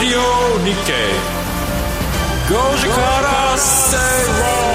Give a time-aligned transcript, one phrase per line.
[0.00, 0.14] 日
[0.86, 0.92] 経
[2.48, 3.96] 5時から正
[4.62, 4.67] 論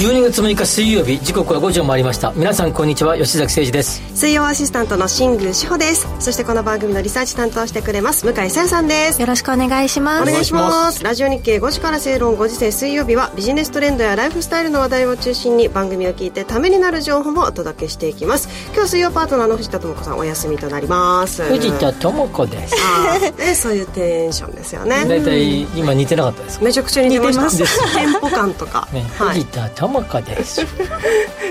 [0.00, 2.32] 12月6日水曜日時刻は5時を回りました。
[2.32, 3.18] 皆さんこんにちは。
[3.18, 4.00] 吉崎誠二です。
[4.16, 6.08] 水曜アシスタントの新宮志保です。
[6.20, 9.20] そしてこの番組のリサーチ担当してくれます向井さやさんです。
[9.20, 10.22] よろしくお願いします。
[10.22, 11.04] お願いします。
[11.04, 18.48] ラジオ日経5時から正論5時制水曜日はビジネストレンドやライフスタイルの話題を中心に番組を聞いてためになる情報もお届けしていきます。
[18.72, 21.42] 今日水曜パートナーの藤田智子さんお休みとなります。
[21.42, 22.74] 藤田智子です。
[22.74, 23.36] あー。
[23.36, 25.04] ねそういうテンションですよね。
[25.06, 26.64] 大体今似てなかったですか？
[26.64, 27.98] めちゃくちゃ似てました。
[28.00, 29.40] テンポ感とか、ね、はい。
[29.40, 30.64] 藤、田智子です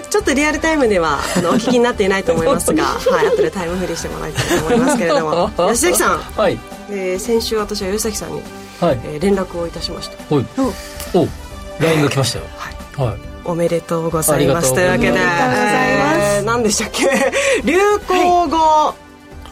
[0.09, 5.49] ちょっとリアルタイムではあのお聞きになっていないと思いますが、 はい、後でタイムフリーしてもらいたいと思いますけれども。
[5.71, 6.57] 吉崎さん、はい。
[6.91, 8.41] えー先週私は吉崎さんに、
[8.81, 8.99] はい。
[9.05, 10.17] えー連絡をいたしました。
[10.34, 10.45] おい。
[11.13, 11.27] お。
[11.84, 12.45] LINE が来ましたよ。
[12.98, 13.17] はい。
[13.45, 14.34] おめでとうございます。
[14.34, 16.20] ありがというわけでありがとうございます。
[16.37, 17.10] えー何でしたっけ？
[17.63, 18.93] 流行語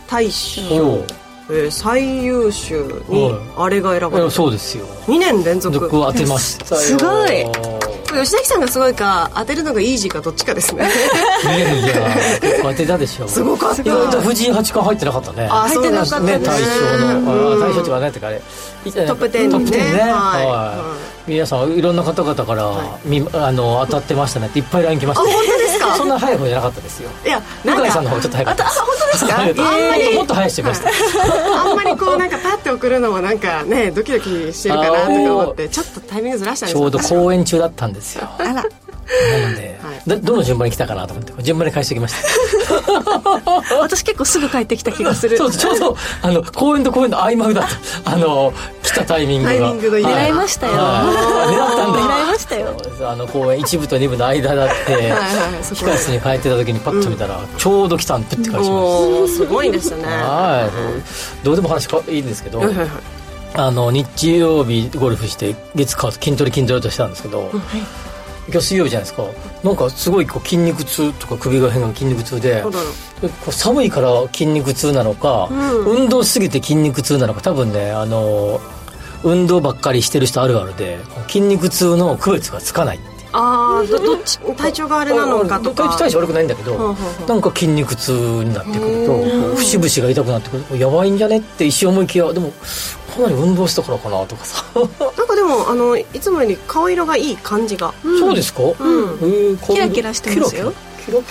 [0.10, 1.06] 大賞、お
[1.50, 4.32] えー最優秀にあれが選ばれた。
[4.32, 4.86] そうですよ。
[5.08, 5.80] 2年連続。
[5.80, 6.82] 僕当てましたよ。
[6.82, 7.46] すごい
[8.24, 10.86] 吉崎さんがすごいか当てるのがイージーかどっちかですね。
[11.44, 13.82] いやいや結構当てたでしょすごかった。
[13.82, 15.48] 意外と藤井八冠入ってなかったね。
[15.52, 16.40] あそうなんですね。
[16.40, 18.42] 大賞のあ大賞っていうか何ていうかあれ
[18.86, 19.52] トップ10にね。
[19.52, 20.00] トップ10ね。
[20.02, 20.46] はい。
[20.46, 20.94] は
[21.28, 21.32] い。
[21.32, 22.72] 皆さんいろんな方々から
[23.04, 24.48] みあの当たってましたね。
[24.48, 25.67] っていっぱい LINE 来ましたあ本当ですか？
[25.96, 27.10] そんな早い方じゃなかったですよ。
[27.26, 28.80] いや向井さんの方ちょっと早かったです。
[28.80, 29.34] あ本当ですか？
[29.34, 29.52] はい。
[29.52, 30.16] あんまり。
[30.18, 30.90] もっと早い人いました。
[31.62, 38.28] あんまりこうなんかパッて送るのもなんかねドキドキしてるかなとか思ってちょっとタイミングずらしたんですちょうど私公演中だったんですよ。
[38.38, 38.54] あら。
[38.54, 38.72] なので、は
[39.64, 39.67] い
[40.08, 43.76] どどの順番に来たかなと思って順番に返してきました。
[43.82, 45.38] 私結構すぐ帰ってきた気がする。
[45.38, 47.66] そうちょうどあの公演と公演の合間だっ
[48.04, 49.52] たあの来たタイミングが。
[49.52, 50.74] タイミングの入れ狙いましたよ。
[50.78, 51.54] はい。
[51.54, 52.00] 狙ったんだ。
[52.00, 52.78] 狙いましたよ。
[53.10, 55.04] あの公演1部と2部の間だってはい
[55.62, 60.04] 控室に帰ってた時にパッと見たら、ちょうど来たんプッて返しましおーすごいですね。
[60.04, 61.46] たはい。
[61.46, 62.90] どうでも話かいいんですけどはいはいはい。
[63.56, 67.52] あの日曜日ゴルフして月火と筋トレ筋トレとしたんですけど、
[68.50, 69.24] 今日水曜日じゃないですか。
[69.64, 72.64] なんかすごいこう筋肉痛とか首が変が筋肉痛で
[73.52, 75.50] 寒いから筋肉痛なのか、
[75.86, 78.62] 運動しすぎて筋肉痛なのか多分ねあの
[79.24, 83.00] 運動ばっかりしてる人あるあるで筋肉痛の区別がつかない
[83.34, 85.96] ああどどっち体調があれなのかとか。
[85.98, 86.96] 体調悪くないんだけど、
[87.28, 90.80] なんか筋肉痛になってくると節々が痛くなってくる。
[90.80, 92.52] やばいんじゃねって一瞬思いきやでも
[93.14, 94.64] かなり運動したからかなとかさ。
[94.76, 94.88] なん
[95.28, 97.94] かでもあのいつもより顔色がいい感じが。
[98.04, 98.66] そうですか、ん。
[98.66, 100.62] えーこうキラキラしてますよ。
[100.62, 101.22] キラキラキラ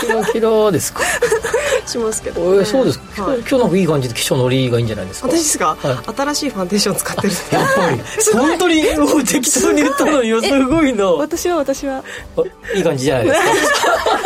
[0.00, 1.00] キラキラですか？
[1.86, 3.38] しますけど、えーそうですか、はい。
[3.40, 5.28] 今日なんかいい感じで気象のりがいいんじゃないですか？
[5.28, 7.32] 私ですか、は新しいファンデーション使ってる。
[7.52, 8.00] やっぱり。
[8.32, 8.82] 本当に？
[8.96, 11.04] もう適当に言ったのよすごいな。
[11.12, 12.02] 私は私は。
[12.36, 12.42] あ
[12.76, 13.46] いい感じじゃないですか？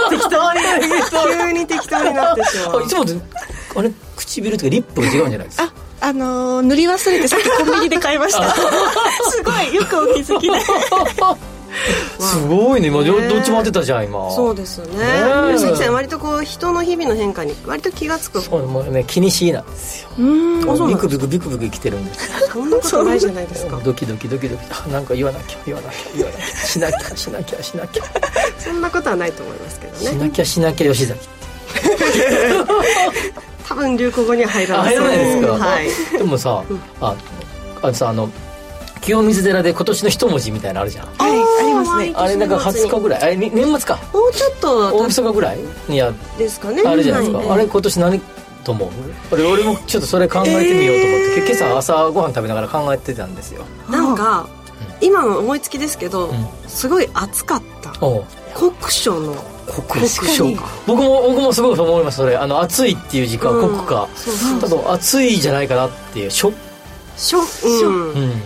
[0.11, 0.61] 適当に
[1.45, 2.81] 急に適当になってしまう。
[2.81, 3.13] あいつもと
[3.77, 3.91] あれ？
[4.17, 5.65] 唇とかリップが違うんじゃないですか？
[6.01, 8.55] ああのー塗り忘れてさっきコンビニで買いました。
[8.55, 10.61] すごいよくお気づきで
[12.19, 12.89] すごいね。
[12.89, 13.29] 今どね。
[13.29, 14.31] どっちも当てたじゃん今。
[14.33, 14.87] そうですね。
[15.01, 15.55] え。
[15.55, 18.43] 吉崎さん割とこう人の日々の変化に割と気が付く。
[18.43, 20.09] そうもうね気にしいなんですよ。
[20.19, 20.89] うん。
[20.89, 22.49] ビクビクビクビク生きてるんですよ。
[22.53, 23.81] そんなことないじゃないですか。
[23.85, 24.63] ドキドキドキドキ。
[24.71, 26.67] あなんか言わなきゃ言わなきゃ言わなきゃ。
[26.67, 28.05] しなきゃしなきゃしなきゃ。
[28.59, 31.29] そんなことはないと思いますけどしねなきゃしなきゃ吉崎
[33.69, 34.97] 多分流行語には入らない。
[34.97, 36.19] ですか、はい。
[36.19, 36.65] でもさ、
[37.01, 37.15] あ
[37.83, 38.31] あのさあの
[39.09, 41.07] 清水寺で今年の一文字みたいなのあるじゃん。
[41.07, 42.13] はいありますね。
[42.15, 43.23] あれなんか20日ぐらい。
[43.23, 43.99] あれに年末か？
[44.13, 45.59] もうちょっと大晦日ぐらい
[45.89, 46.83] にやですかね。
[46.85, 47.51] あれじゃないですか、はい。
[47.53, 48.21] あれ今年何
[48.65, 48.91] と思う？
[49.33, 53.65] 俺俺もちょっとそれ考えてみようと思って、け今朝朝ご飯食べながら考えてたんですよ。
[53.89, 54.47] なんか
[55.01, 56.49] 今の思いつきですけど、ん。
[56.67, 57.93] すごい暑かった。
[58.55, 59.35] 酷暑の。
[59.69, 60.45] 酷暑
[60.87, 62.37] 僕も僕もすごい思いますそれ。
[62.37, 63.79] あの暑いっていう時間、うん。
[63.79, 64.61] 酷かそうそう。
[64.61, 66.31] 多分暑いじゃないかなっていう。
[66.31, 66.53] しょ、
[67.17, 68.13] しょうん。
[68.13, 68.43] うん、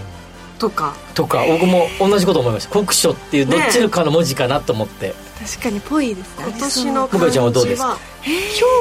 [0.62, 0.94] とか。
[1.14, 2.70] とか僕も同じこと思いました。
[2.70, 5.14] 酷暑っていうどっねちかの文字かなと思って、
[5.44, 6.44] 確かにぽいですね。
[6.48, 7.98] 今年の向井ちゃんは漢字はどうですか？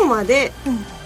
[0.04, 0.54] 今日まで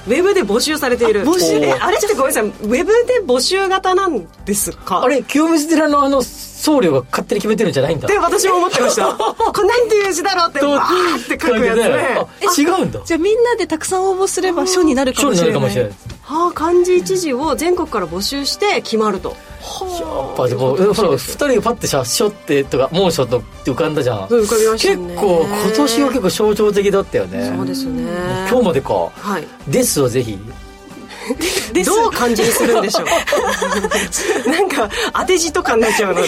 [0.07, 1.24] ウェブで募集されている。
[1.24, 2.44] 募集えあれってごめんなさい。
[2.44, 5.01] ウェブで募集型なんですか？
[5.01, 8.07] あれ清水寺のあの僧侶が勝手に決めてるんじゃないんだ。
[8.07, 9.13] で私も思ってました。
[9.16, 12.18] これなんていう字だろうってどうバーって書くやつね。
[12.18, 12.27] あ
[12.57, 13.01] 違うんだ。
[13.06, 15.62] じゃあみんなでたくさん応募すれば賞になるか書にもしれない。
[15.62, 15.94] なるかもしれない
[16.24, 19.36] はあ漢字一字を全国から募集して決まると
[19.66, 24.30] やっぱでもえほら二人がパッてさ「しょ」ってとか「猛暑」とって浮かんだじゃん。
[24.30, 27.54] そう浮かびました結ね構今年は結構象徴的だったよね。
[27.58, 28.04] そうですね。
[28.50, 28.94] 今日までか。
[28.94, 30.38] はい「です」をぜひ
[31.86, 33.04] どう漢字にするんでしょ
[34.45, 34.50] う？
[34.50, 36.22] なんか当て字とかになっちゃうの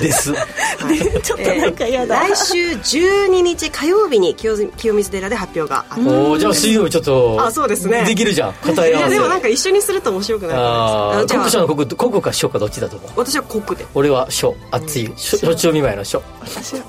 [0.00, 0.32] です。
[1.22, 6.02] ちょっとなんか嫌だ、来週12日火曜日に清清水寺で発表がある。
[6.02, 8.04] おーじゃあ水曜日ちょっとあそうですね。
[8.04, 8.52] できるじゃん。
[8.54, 9.14] 答え合わせ。
[9.14, 13.10] いやでもなんか一緒にすると面白くないああじゃあ国書の国国か書かどっちだと思う？
[13.16, 13.86] 私は国で。
[13.94, 15.10] 俺は書熱い。
[15.16, 16.80] 書書中見舞いの書私は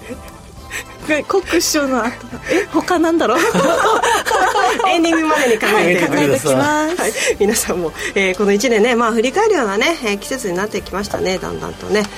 [1.27, 2.13] コック師匠の後。
[2.51, 3.39] え他なんだろう？
[4.89, 6.95] エンディングまでに考えて考えてきます。
[7.01, 12.09] はい、皆さんも、えーこの1年ね、まあ、振り返るようなね、えー季節になってきましたねだんだんとね、はい、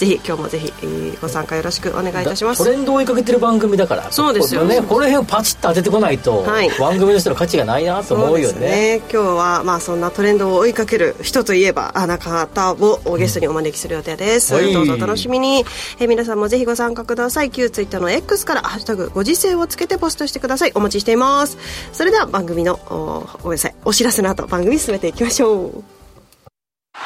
[0.00, 2.64] ぜひ今日もぜひ、えーご参加よろしくお願いいたします。
[2.64, 4.10] トレンドを追いかけてる番組だから。
[4.10, 4.62] そうですよ。
[4.62, 6.70] こねこの辺をパチッと当ててこないと、はい。
[6.78, 9.12] 番組の人の価値がないなと思うよそうねですね。
[9.12, 14.72] 今日はまあそんなトレンドを追いかける人といえばあな方をゲストにお招きする予定です、はい。
[14.72, 15.66] どうぞお楽しみに、
[15.98, 17.50] えー皆さんもぜひご参加ください。
[17.50, 20.72] 旧ツイッターの X から「ハッシュタグご時世」をつけてポストしてください。
[20.74, 21.58] お待ちしています。
[21.92, 23.74] それでは番組のおごめんなさい。
[23.84, 25.99] お知らせの後番組進めていきましょう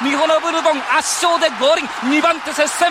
[0.03, 2.19] ミホノブルボン圧勝でゴールイン。
[2.19, 2.91] 2番手接戦。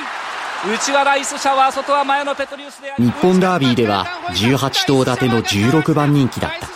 [0.66, 6.68] 内はライスシャワー外は前のペトリウスで日本ダービーでは18頭立ての16番人気だった。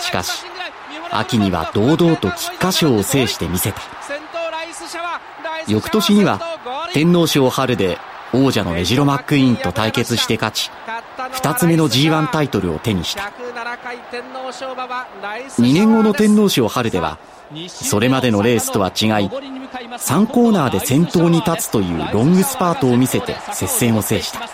[0.00, 0.46] しかし
[1.10, 3.82] 秋には堂々と菊花賞を制してみせた。
[5.68, 6.40] 翌年には
[6.94, 7.98] 天皇賞春で
[8.32, 10.70] 王者のメジロマックイーンと対決して勝ち
[11.18, 13.30] 2つ目の G1 タイトルを手にした。
[15.58, 17.18] 2年後の天皇賞春では
[17.68, 24.48] それまでのレースとは違い3コーナーで先頭に立つというロングスパートを見せて接戦を制した。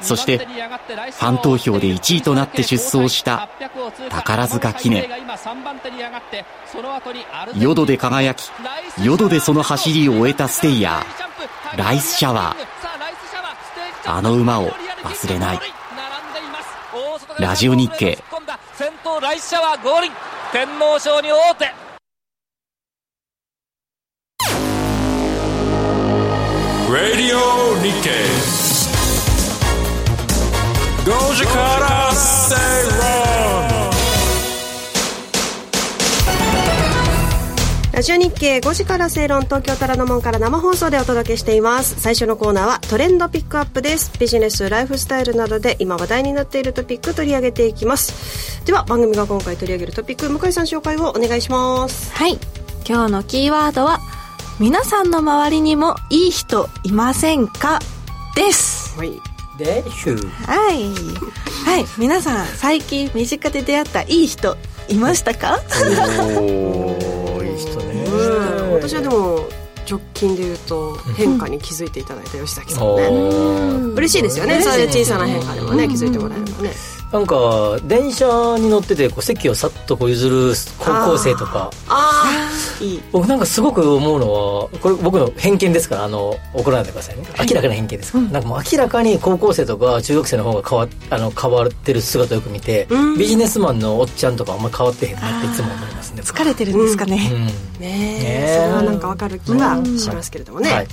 [0.00, 3.48] そしてファン投票で1位となって出走した
[4.08, 5.06] 宝塚記念。
[7.56, 8.50] 淀で輝き
[9.02, 14.10] 淀でその走りを終えたステイヤーライスシャワー。
[14.10, 14.70] あの馬を
[15.02, 15.60] 忘れない。
[17.38, 18.18] ラジオ日経。
[18.74, 20.12] 先頭ライスシャワーゴールイン
[20.50, 21.66] 天皇賞に王手。
[26.90, 28.10] ラディオ日経
[31.04, 31.44] 5時
[37.98, 42.00] ラジオ日経5時から正論東京虎ノ門から生放送でお届けしています。
[42.00, 44.16] 最初のコーナーはトレンドピックアップです。
[44.20, 48.64] ビジネスライフスタイルなどで今話題になっているトピック取り上げていきます。
[48.64, 52.12] では番組が今回取り上げるトピック向井さん紹介をお願いします。
[52.14, 52.38] はい。
[52.88, 53.98] 今日のキーワードは
[54.60, 57.80] 皆さんの周りにもいい人いませんか？
[58.36, 58.96] です。
[58.96, 59.10] はい。
[59.58, 60.84] でシューはい。
[61.66, 61.86] はい。
[61.98, 64.56] 皆さん最近身近で出会ったいい人
[64.88, 65.58] いましたか？
[68.18, 68.72] うん。
[68.74, 69.48] 私はでも
[69.88, 73.08] 直近で言うと変化に気づいていただいた吉崎さんね。
[73.08, 73.94] おー。
[73.94, 74.60] 嬉しいですよね。
[74.62, 76.72] そういう小さな変化でもね気づいてもらえるのね。
[77.10, 78.26] なんか電車
[78.58, 81.70] に乗っててこう席をさっとこう譲る高校生とか。
[81.88, 82.47] ああ
[82.80, 83.02] いい。
[83.12, 87.24] 僕なんかすごく思うのはこれ僕の偏見ですからあの怒らないでくださいね。
[87.38, 88.12] 明らかな偏見です。
[88.12, 93.18] から、なんかもう明らかに高校生とか中学生の方が変わあの変わってる姿をよく見て、うん。
[93.18, 97.46] ビジネスマンのおっちゃんとかあんま変わってへんなっていつも思いますね疲れてるんですかね、うん。
[97.46, 98.56] ねえ。
[98.56, 100.88] それはなんかわかる気がしますけれどもね、うんはい。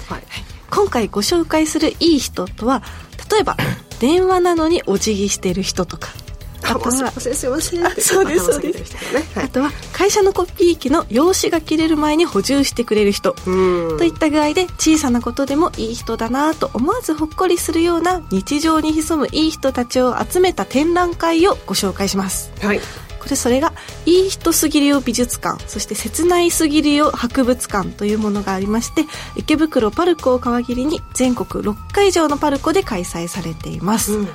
[0.71, 2.83] 今回ご紹介するいい人とは
[3.31, 3.55] 例えば
[3.99, 6.09] 電話なのにお辞儀してる人とか
[6.65, 7.45] あとはあすいませんす
[8.01, 9.23] そうですね。
[9.35, 9.45] はい。
[9.45, 13.35] あとは会社のコピー機の用紙が切れる前に補充してくれる人。
[13.45, 13.97] うん。
[13.97, 22.51] といった具合で小さなことでもいい人だなと思わずほっこりするような日常に潜むいい人たちを集めた展覧会をご紹介します。
[22.61, 22.79] はい。
[23.25, 23.73] これそれが
[24.05, 29.05] いい人すぎるよ美術館そして切ないすぎるよ博物館というものがありまして
[29.35, 34.27] 池袋パルコを皮切りに全国6会場のパルコで開催されています、うん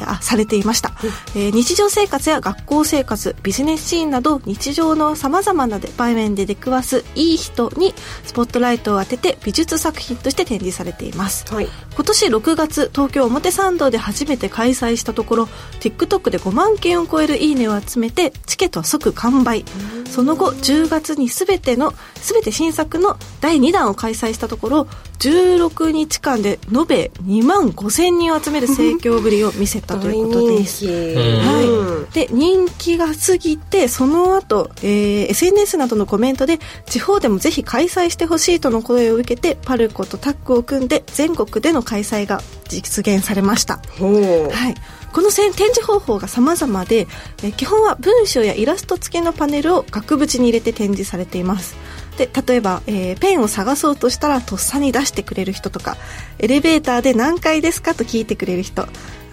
[0.00, 0.92] あされていました、
[1.34, 7.94] えー日常生活や学校生活ビジネスシーンなど日常のさまざまな場面で出くわすいい人に
[8.24, 11.44] スポットライトを当てて美術作品として展示されています。
[11.52, 11.68] はい。
[11.94, 15.44] 今年6月東京表参道で初めて開催したところ
[15.80, 19.64] TikTok で5万件を超えるいいねを集めてチケットは即完売
[20.12, 24.86] その後10月に全ての全て新作の第2弾を開催したところ
[25.18, 30.84] 16日間で延べ2万5000人を集める盛況ぶりを見せたということです。
[30.84, 31.18] 大人気。
[31.46, 43.80] はい、で人気が過ぎてその後、えー SNS などのコメントで地方でもぜひ開催してほしいとの声を受けてパルコとタッグを組んで全国での開催が実現されました。
[43.98, 44.74] はい、
[45.12, 47.06] この展示方法が様々で、
[47.42, 51.76] え基本は文章やイラスト付きのパネルを額縁に入れて展示されています。
[52.16, 55.96] で例えば、えーペンを探そうとしたらとっさに出してくれる人とか
[56.38, 58.88] エレベーターで何階ですかと聞いてくれる人あ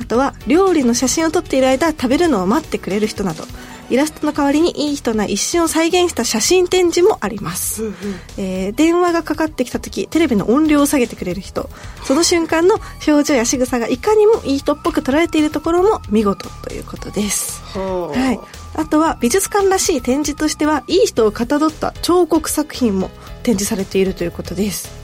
[0.08, 3.44] とは料理の写真を撮っている間食べるのを待ってくれる人など。
[3.90, 7.92] イラストの代わりにいい人な一瞬を再現した写真展示もあります、
[8.38, 11.70] えー電話がかかってきた時テレビの音量を下げてくれる人
[12.04, 12.76] その瞬間の
[13.08, 17.62] 表情や仕草がいかにもいい人っぽく捉えているところも見事ということです。
[17.78, 18.40] はあはい、
[18.76, 23.10] あとは美術館らしい展示としてはいい人をかたどった彫刻作品も
[23.44, 24.99] 展示されているということです、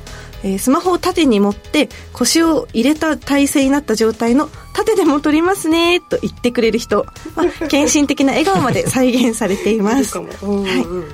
[0.45, 10.17] えースマホを縦に持って腰を入れた体勢になった状態の縦でも撮りますねと言ってくれる人、まあ、 献身的な笑顔まで再現されています。
[10.17, 10.27] はい、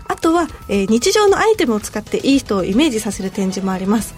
[0.07, 4.13] あとは、えー日常のアイテムを使っていい人をイメージさせる展示もあります。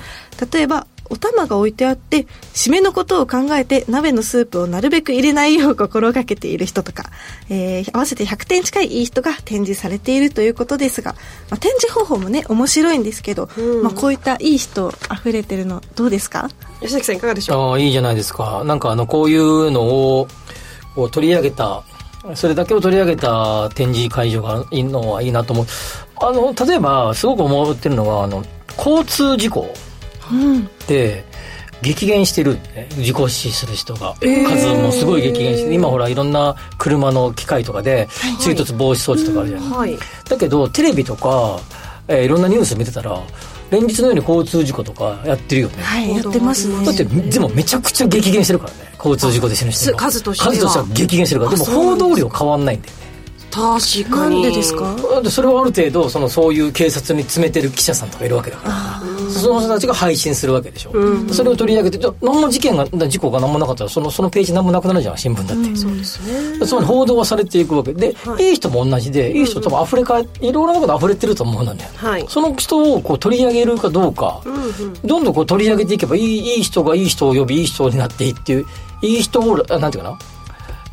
[0.51, 7.03] 例えばお玉が置いてあって締めのことを考えて鍋のスープをなるべく入れないよう心がけている人とか、
[7.50, 11.13] えー合わせて100点近いいい人が展示されているということですが、
[11.51, 13.48] まあ、展示方法もね面白いんですけど、
[13.84, 16.50] まあ、こういったいい人溢れてるのどうですか？
[16.82, 17.72] 吉崎さんいかがでしょう？
[17.72, 18.63] ああいいじゃないですか。
[18.65, 20.27] なんかあのこういうのを
[20.96, 21.84] こう取り上げた
[22.36, 25.65] それだけを取り上げた展示会場がいいのはいいなと思う。
[26.22, 28.43] あの例えばすごく思ってるのがあの
[28.77, 29.67] 交通事故
[30.88, 31.25] で
[31.82, 38.08] 激減してる、ね、事故死する人が、数もすごい激減してる今ほらいろんな車の機械とかで
[38.39, 39.98] 追突防止装置とかあるじゃない、はい。
[40.30, 41.60] だけどテレビとか、
[42.08, 43.20] えーいろんなニュース見てたら
[43.70, 46.86] 連日のように交通事故とかやってるよね、はいやってますね。
[46.86, 49.98] だってでもめちゃくちゃ激減してるからね交通事故で死ぬ人の。
[49.98, 50.53] 数としては。
[50.53, 51.58] 数としては激減してるから。
[51.58, 53.03] でも報道量変わんないんだよね。
[53.51, 54.42] 確かに。
[54.42, 54.96] なんでですか？
[55.30, 60.94] それはある程度そのそういう警察に詰めてる記者さんとかいるわけだからその人たちが配信するわけでしょ、
[61.32, 66.20] それを取り上げてじゃあ何も事件が事故が何もなかったらそのそのページ何もなくなるじゃん新聞だって、そうです
[66.60, 66.65] ね。
[66.65, 67.94] つまり報道はされていくわけ。
[67.94, 74.42] で、い、い人も同じでいい人多分溢れかえいろいろなこと溢れてると思うんだよ、はいその人をこう取り上げるかどうか、
[75.03, 78.65] どんどんこう取り上げていけばいいいい人がいい人を呼びいい人になっていいっていう
[79.01, 80.18] いい人をあなんていうかな、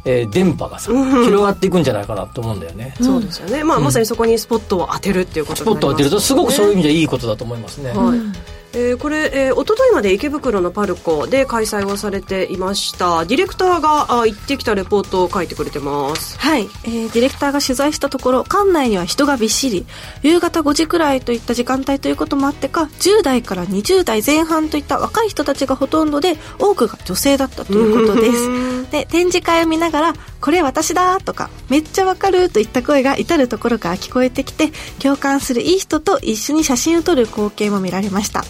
[0.05, 13.25] えー電波がさ、広がっていくんじゃないかなと思うんだよね、そうですよね、まあ、まさにそこにスポットを当てるっていうことスポットを当てるとすごくそういう意う味ではいいことだと思いますね、はいえーこれ、えー、一昨日まで池袋のパルコで開催をされていました。
[13.25, 16.39] ディレクターがあ行ってきたレポートを書いてくれてます。
[16.39, 19.87] はい、えーディレクターが取材したところ館内には人がびっしり。
[20.23, 28.49] 夕方5時くらいといった時間帯ということもあってか10代から20代前半といった若い人たちがほとんどで多くが女性だったということです。
[28.91, 38.45] で展示会を見ながら「これ私だ」とか「めっちゃわかる」といった声が至る所から聞こえてきて共感するいい人と一緒に写真を撮る光景も見られました。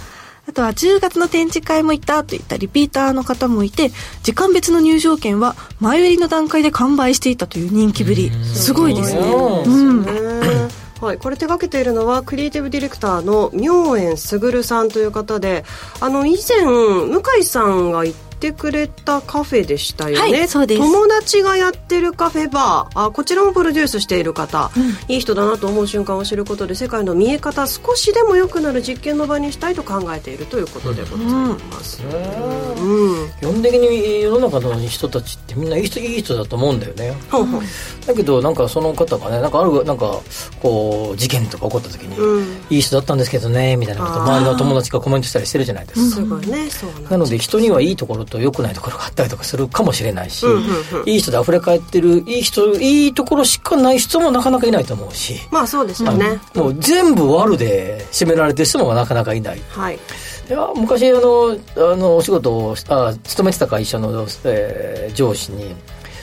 [0.48, 3.92] あとは10月の展示会も行ったといったリピーターの方もいて
[4.24, 8.32] 時間別の入場券は前売りの段階で完売していたという人気ぶり。
[8.52, 9.20] すごいですね。
[9.20, 10.70] うんうん。
[11.00, 15.64] はい、これ手掛けているのはクリエイティブディレクターの明円卓さんという方で
[15.98, 20.80] あの以前向井さんが行ってくれたカフェでしたよね、はいそうです。
[20.80, 23.06] 友達がやってるカフェバー。
[23.06, 24.70] あこちらもプロデュースしている方、
[25.08, 33.30] いい人だなと思う瞬間を知ることで世界の見え方少しでも良くなる実験の場にしたいと考えているということでございます、うん。
[33.40, 37.14] 基本的に世の中の人たちってみんないい人いい人だと思うんだよね。
[37.30, 37.60] ほうほう。
[38.06, 40.20] だけどなんかその方がねなんかあるなんか
[40.62, 42.60] こう事件とか起こった時に、うん。
[42.70, 50.60] いい人だったんですけどねみたいなこと周りの友達がコメントしたりしてるじゃないですか、すごいねそうなんなので人にはいいところと良くないところがあったりとかするかもしれないし、うんうん
[51.02, 51.08] うん。
[51.08, 59.60] いい人で溢れ返ってるいい人いいところしかない人もなかなかいないと思うし、まあそうですよね、もう全部悪で占められてる人もなかなかいない。
[59.70, 59.96] はい。
[59.96, 65.74] いや昔あのあのお仕事をあ勤めてた会社の、えー上司に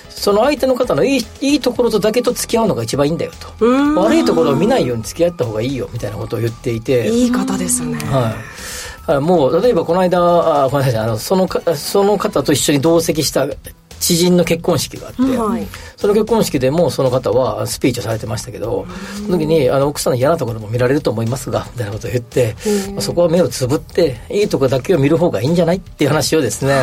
[0.09, 3.65] その相手の方のいいいいところとだけと付き合うのが一番いいんだよと。
[3.65, 3.95] うん。
[3.95, 7.07] 悪いところを見ないように付き合った方がいいよみたいなことを言っていて。
[7.07, 8.33] いい方ですね、はいはい、
[9.21, 13.47] もう例えばこの間あごめんなさいあのそのかその方と一緒に同席した
[13.99, 15.67] 知人の結婚式があって、はい。
[15.95, 18.85] その結婚式でもその方はスピーチをされてましたけど、
[19.15, 22.55] その時にあの奥さんの嫌なところも見られると思いますがみたいなことを言って、
[22.91, 26.79] まあそこは目をつぶっていいところだけを見る方がいいんじゃないっていう話をですね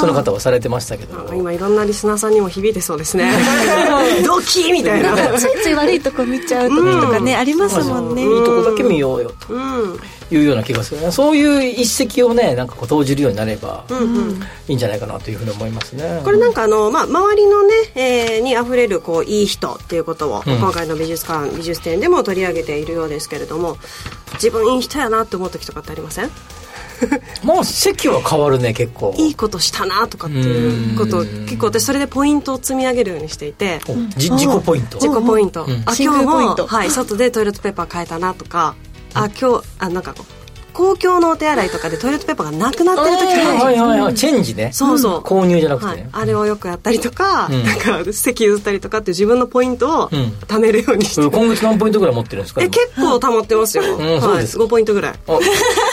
[0.00, 1.32] その方はされてましたけど。
[1.34, 3.32] 今いろんなリスナーさんにも響いてそうですね。
[4.24, 5.16] ドキーみたいな。
[5.38, 8.22] ついつい悪いとこ見ちゃう時とかね、ありますもんね。
[8.22, 9.54] いいとこだけ見ようよと。
[9.54, 10.00] うん
[10.34, 11.00] いうような気がする。
[11.00, 13.84] ねそういう一石をねなんかこう投じるようになれば
[14.68, 16.20] いいんじゃないかなというふうに思いますね。
[16.24, 20.56] これなんかあの、まあ、周りのね、えーにあふれるこういい人っていうことを、うん。
[20.58, 23.76] 今回の美術館美術展でも取り上げているようですけれども
[24.34, 26.30] 自分いい人やなって思う時とかってありません？
[27.44, 29.12] まあ席は変わるね結構。
[29.18, 33.80] いいことしたなとかっていうことを結構私それでポイントを積み上げるようにしていて。
[34.16, 34.98] 自己ポイント。
[35.00, 35.82] 自己ポイント、うん。
[35.84, 36.66] あ真今日も空ポイント。
[36.68, 38.74] はい、外でトイレットペーパー変えたなとか
[39.14, 40.41] あ今日あなんかこう。
[40.72, 44.14] 公共のお手洗いとかでトイレットペーパーがなくなってる時がはいはいはい。
[44.14, 44.70] チェンジね。
[44.72, 45.86] そうそう、購入じゃなくて。
[45.86, 47.62] ね、はい、あれをよくやったりとか、うん。
[47.64, 50.20] なんか席譲ったりとかって自分のポイントをうん。
[50.46, 52.62] 貯めるようにして、うん今月何ポイントぐらい持ってるんですか？
[52.62, 53.86] え結構貯まってますよ、ん
[54.20, 54.64] そうはい、ですか。
[54.64, 55.12] 5ポイントぐらい。
[55.12, 55.32] あ。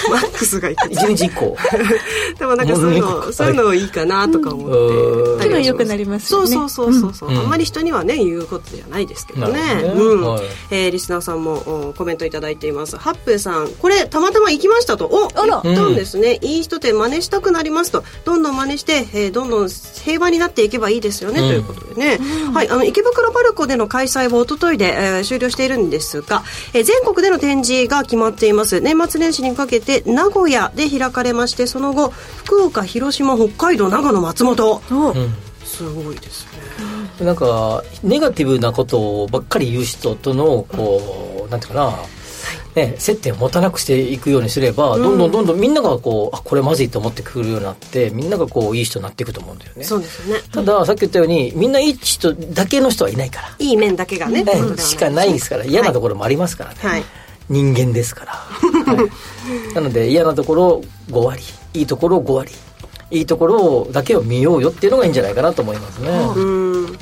[0.09, 1.55] マックスがいくつ一日一個。
[2.39, 5.41] でもなんかそういうの、うんそういうのいいかなとか思って、うん。
[5.41, 6.47] 気分良くなりますよね。
[6.47, 7.33] そうそうそうそう、う。
[7.33, 7.37] ん。
[7.37, 9.59] あんまり人にはね言うことじゃないですけどね。
[9.95, 10.21] うん。
[10.23, 10.43] はい。
[10.71, 12.97] えーリスナーさんもおコメントいただいています。
[12.97, 15.05] ハップーさんこれたまたま行きましたと。
[15.05, 15.61] おあら。
[15.63, 18.03] 言ったんですね、いい人って真似したくなりますと。
[18.23, 21.47] どんどん真似して、えーどんどん平和になっていけばいいですよね、うん。
[21.47, 22.19] ということでね、
[22.53, 28.79] はいあの池袋パルコでの開催は一昨日で、えー終了しているんですが、えー全国での展示が決まっています。
[28.79, 34.81] 年末年始にかけて名古屋で開かれましてその後福岡広島北海道長野松本。
[34.89, 35.33] うん。
[35.65, 36.45] すごいです
[37.19, 37.25] ね。
[37.25, 41.93] なんかネガティブなことばっかり言う人とのこうなんていうかな、
[42.87, 49.83] ね、接点を持たなくしていくようにすれば、どんどんどんどんみんながこうあこれまずいと思ってくるようになってみんながこういい人になっていくと思うんだよね。
[49.83, 50.41] そうですよね。
[50.51, 55.65] たださっき言ったようにみんないい人だけの人はいないから、いい面だけがね、ね、しかないですから。
[55.65, 57.03] 嫌なとこころもありますからね、はい。
[57.49, 59.09] 人間ですから、は
[59.71, 59.73] い。
[59.73, 60.81] なので嫌なところ
[61.11, 61.41] 5割。
[61.73, 62.51] いいところ5割。
[63.11, 66.39] いいところだけを見ようよっていうのがいいんじゃないかなと思いますね、う
[66.85, 66.99] ん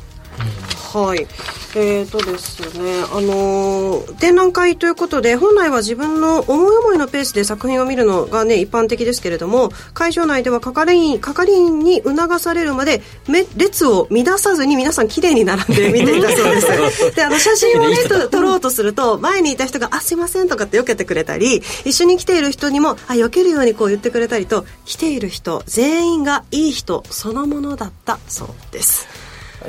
[0.93, 1.27] はい。
[1.75, 17.11] えーとですねあのー展覧会ということで本来は自分の思い思いのペースで作品を見るのがね一般的ですけれども会場内では係員係員に促されるまでめ列を乱さずに皆さん綺麗に並んで 見ていたそうです。
[17.15, 29.05] であの写真をねと撮ろうとすると前にいた人が「あすいません」とかって避けてくれたり一緒に来ている人にも「あ避けるようにこう言ってくれたりと来ている人全員がいい人そのものだったそうです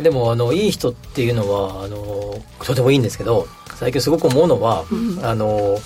[0.02, 4.85] でもあのいい人っていうのはあのとてもいいんですけど最近すごく思うのは、
[5.23, 5.78] あの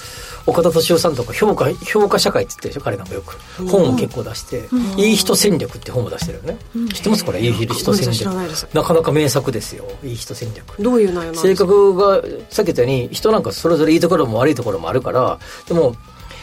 [0.46, 3.38] 岡田敏夫さんとか評価評価社会って言ってるでしょ彼なんかよく。
[3.70, 6.58] 本を結構出して「いい人戦略」って本を出してるよね、
[6.94, 7.40] 知ってますこれ？
[7.40, 8.34] いい人戦略。
[8.72, 9.84] なかなか名作ですよ。
[10.02, 10.82] いい人戦略。
[10.82, 11.66] どういう内容性ですか？
[11.68, 15.94] 格がさっき言ったように人なんかそれぞれいいところも悪いところもあるからでも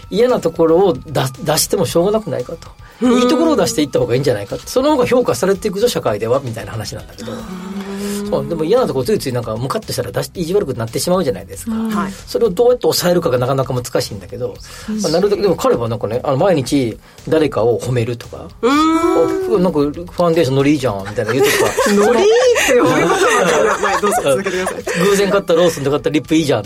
[0.10, 1.04] 嫌なところを出
[1.44, 2.70] 出してもしょうがなくないかと。
[3.02, 7.32] いいところを出していった方がいいんじゃないかその方が評価されていくぞ社会ではみたいな話なんだけど。
[8.30, 8.48] そう。
[8.48, 12.12] でも嫌なところついついなんかムカッとしたら出し意地悪くなってしまうじゃないですか、はい。
[12.12, 14.56] それをどうやって抑えるかがなかなか難しいんだけど、
[15.02, 18.38] まあ、なるだけでも彼はなんかねあの毎日誰かを褒めるとか。
[18.38, 18.50] ん。
[18.66, 22.24] あなんかファンデーションノリいいじゃんみたいな言うとか ノリっ
[22.68, 25.00] てい いどうぞ続けてください。
[25.10, 26.64] 偶然買ったローソンで買ったリップいいじゃん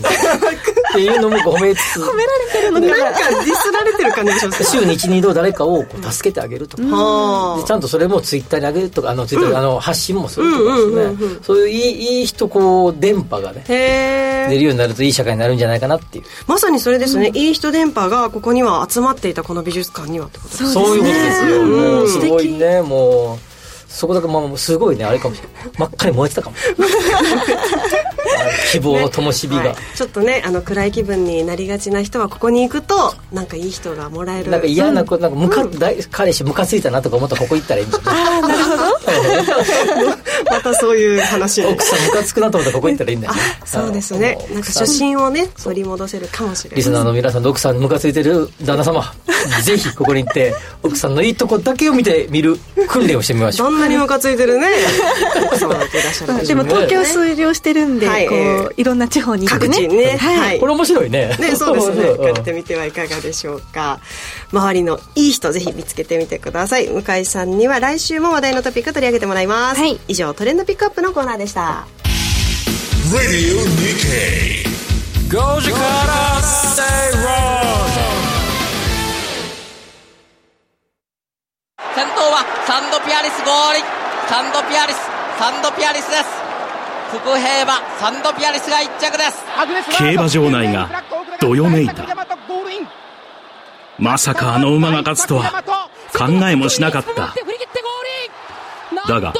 [0.94, 1.98] っていうのも褒めつつ。
[1.98, 2.80] な？
[2.80, 13.64] んかディスられてる感じでしょ週に12度誰かをこう助けてあげるとか、はでちゃんとそれもツイッターに上げるとかあのツイッターであの発信もするとかですうんうんうんうねそういういいいい人こう電波がね
[14.48, 16.24] 出るようになるといい社会になるんじゃないかなっていう。
[16.46, 23.53] まさにそれですね、いい人電波がここには集まっていたこの美術館にはってことですそういうことですよ、もうすごいねもう
[23.94, 25.72] そこだけまあすごいねあれかもしれない。
[25.78, 26.56] 真っ赤に燃えてたかも。
[28.72, 29.76] 希望の灯火が、はい。
[29.94, 34.50] ちょっとねあの暗い気分になりがちな人はここに行くとなんかいい人がもらえる。
[34.50, 38.10] なんか嫌な子、なんかムカ、大彼氏ムカついたなとか思ったらここ行ったらいいんだよね。
[40.50, 43.40] またそういう話を奥さんムカつくなと思ったらここ行ったらいいんだよね。
[43.64, 44.38] そうですね。
[44.52, 46.76] なんか初心をね取り戻せるかもしれない。
[46.78, 49.12] リスナーの皆さんの奥さんにムカついてる旦那様、
[49.62, 53.83] ぜひここに行って、奥さんのいいとこだけを見てみる訓練をしてみましょう。
[53.84, 54.68] なにムカついてるね
[56.46, 61.36] でも東京数量してるんで、はいこういろんな地方に行ってね各地にねはいこれ面白いね。
[61.38, 62.02] ね、そうですね。
[62.02, 64.00] うん行かれてみてはいかがでしょうか。
[64.52, 66.88] 周りのいい人ぜひ見つけてみてください。
[66.88, 69.80] 向井さんには来週も話題のトピック取り上げてもらいます。
[69.80, 71.86] はい以上トレンドピックアップのコーナーでした。
[73.12, 74.64] Radio Nikkei.
[75.28, 78.13] Goji Kara Stay Wrong.
[81.94, 83.84] 先頭はサンドピアリス合輪
[84.28, 84.98] サンドピアリス
[85.38, 86.24] サンドピアリスです。
[87.10, 89.44] 福平はサンドピアリスが1着です。
[89.98, 91.04] 競馬場内が
[91.40, 92.06] どよめいた。
[93.98, 95.62] まさかあの馬が勝つとは
[96.16, 97.34] 考えもしなかった。
[99.08, 99.32] だが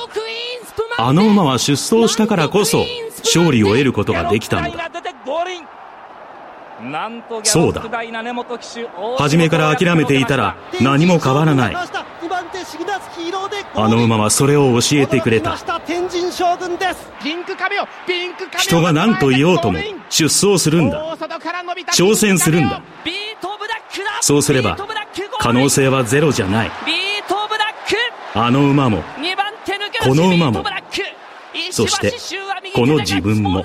[0.99, 2.85] あの馬は出走したからこそ
[3.25, 4.91] 勝利を得ることができたのだ
[7.45, 7.83] そうだ。
[9.19, 11.77] 初めから諦めていたら何も変わらない。
[13.77, 15.57] あの馬はそれを教えてくれた。
[18.59, 19.79] 人が何と言おうとも
[20.11, 21.17] 出走するんだ。
[21.93, 22.83] 挑戦するんだ。
[24.21, 24.77] そうすれば
[25.39, 26.71] 可能性はゼロじゃない。
[28.35, 29.03] あの馬も
[30.03, 30.65] この馬も。
[31.71, 32.13] そして
[32.75, 33.65] この自分も。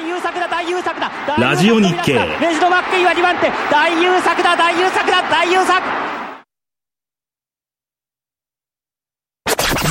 [0.00, 1.12] 大優作だ大優作だ。
[1.36, 2.14] ラジオ日経。
[2.40, 3.50] レジド・マッケイは2番手。
[3.70, 5.20] 大優作だ大優作だ。
[5.28, 5.78] 大優作。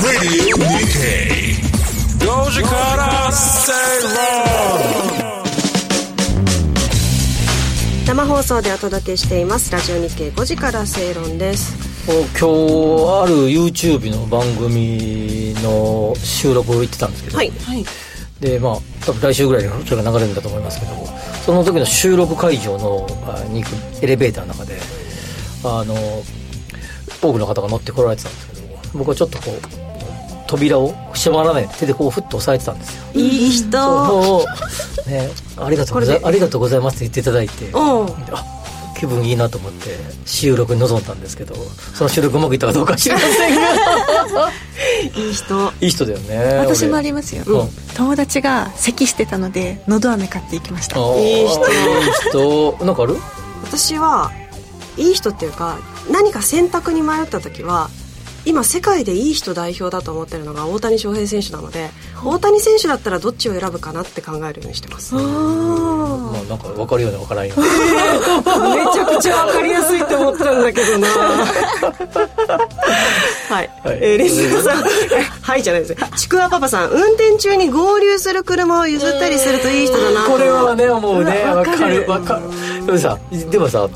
[0.02, 1.62] Radio Nikkei.
[2.26, 3.76] Goji Kara Say
[4.08, 5.43] Wrong.
[8.08, 9.72] 生放送でお届けしています。
[9.72, 10.30] ラジオ日経。
[10.30, 11.78] 5時から正論です。
[12.08, 12.45] 今日
[13.22, 17.52] ある YouTube の番組の収録を行ってたんですけど、はい。
[17.52, 17.86] はい
[18.39, 20.93] でまあ多分来週ぐらいにそれが流れるんだと思いますけど
[21.45, 24.78] その時の収録会場のあに行くエレベーターの中で
[25.63, 25.95] あの
[27.21, 29.89] 多くの方が乗ってこられてたんですけど僕はちょっとこう
[30.47, 33.21] 扉を閉まらない手でこうふっと押さえてたんですよ。
[33.21, 33.67] いい人。
[35.06, 37.69] ねありがとうございありがとうございますって言っていただいて。
[37.73, 38.59] あ
[39.00, 44.52] 気分いいなと思って収録に臨んだんですけどその収録うまくいったかどうか知りませんが
[45.16, 45.74] いい人。
[45.82, 47.70] いい人だよね私もありりますよ、うん。
[47.96, 51.00] 友達が咳してたのでのど飴買っていきました。
[51.18, 51.68] いい人。
[51.68, 51.72] い
[52.08, 52.86] い人。
[52.86, 53.18] なんかある？
[53.64, 54.32] 私は
[54.96, 55.80] いい人っていうか
[56.12, 57.90] 何か選択に迷った時は
[58.50, 61.92] 今世界でいい人代表だと思ってるのが大谷翔平選手なので
[62.26, 65.14] 大谷選手だったらどっちを選ぶかなって考えるようにしてます。
[65.14, 65.32] めまあ
[66.50, 67.54] なんか分かるような分からんよ。
[67.60, 67.62] う
[68.92, 71.08] ちゃくちゃ分かりやすいって思ったんだけどな。
[73.50, 74.00] はい、はい。
[74.02, 74.84] えー、リスナーさん。
[75.42, 75.96] はいじゃないです。
[76.18, 76.90] ちくわパパさん。
[76.90, 80.22] 運転中に合流する車を譲ったりするといい人だな。
[80.22, 81.44] これはね思うね。
[81.46, 82.04] 分かる。
[82.08, 82.42] 分か
[82.80, 82.86] る。
[82.88, 83.20] でもさ
[83.52, 83.88] でもさ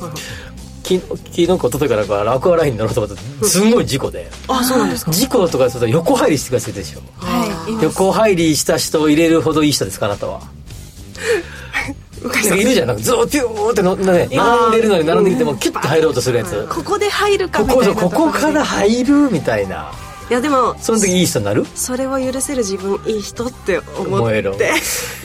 [0.84, 1.54] き昨日か？
[1.54, 7.00] 一昨日からかアクアラインに乗ろうと思ったすんごい事故であそうなんですか事故とかすると横入りしてくださいでしょ。
[7.16, 7.82] はい。
[7.82, 10.42] 横入りした人を入れるほどいい人ですかあなたは。
[12.24, 12.86] いるじゃん。
[12.86, 16.66] なんかずっとピューっての、ね、並んでるのに並んできてもキュッて入ろうとするやつ。
[16.68, 19.92] ここで入るかみたいなここから入るみたいな
[20.30, 21.64] いやでもその時いい人になる？
[21.74, 24.52] それを許せる自分いい人って思思えろ。
[24.52, 24.72] って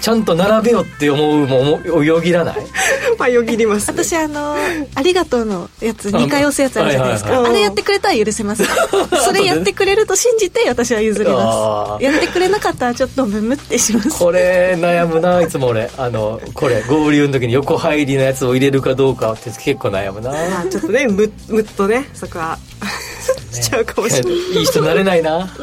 [0.02, 2.56] ちゃんと並べよって思うも思うよぎらない？
[3.18, 4.56] まあよぎります、ね、私あの
[4.96, 7.52] 「ありがとう」のやつ2回押すやつあるじゃないですはいはいはい。
[7.52, 8.64] かあれやってくれたら許せます。
[9.26, 12.04] それやってくれると信じて私は譲ります。
[12.04, 14.10] やってくれなかったらちょっとムムってします。
[14.20, 15.90] これ悩むないつも俺。
[15.98, 20.32] あのこれ合流の時に横入りのやつを入れるかどうかって結構悩むな。
[20.32, 22.58] まあちょっとねむむっとねそこは
[23.52, 24.34] しちゃうかもしれない。
[24.34, 25.38] いい人になれないな。
[25.40, 25.48] なん。
[25.48, 25.58] か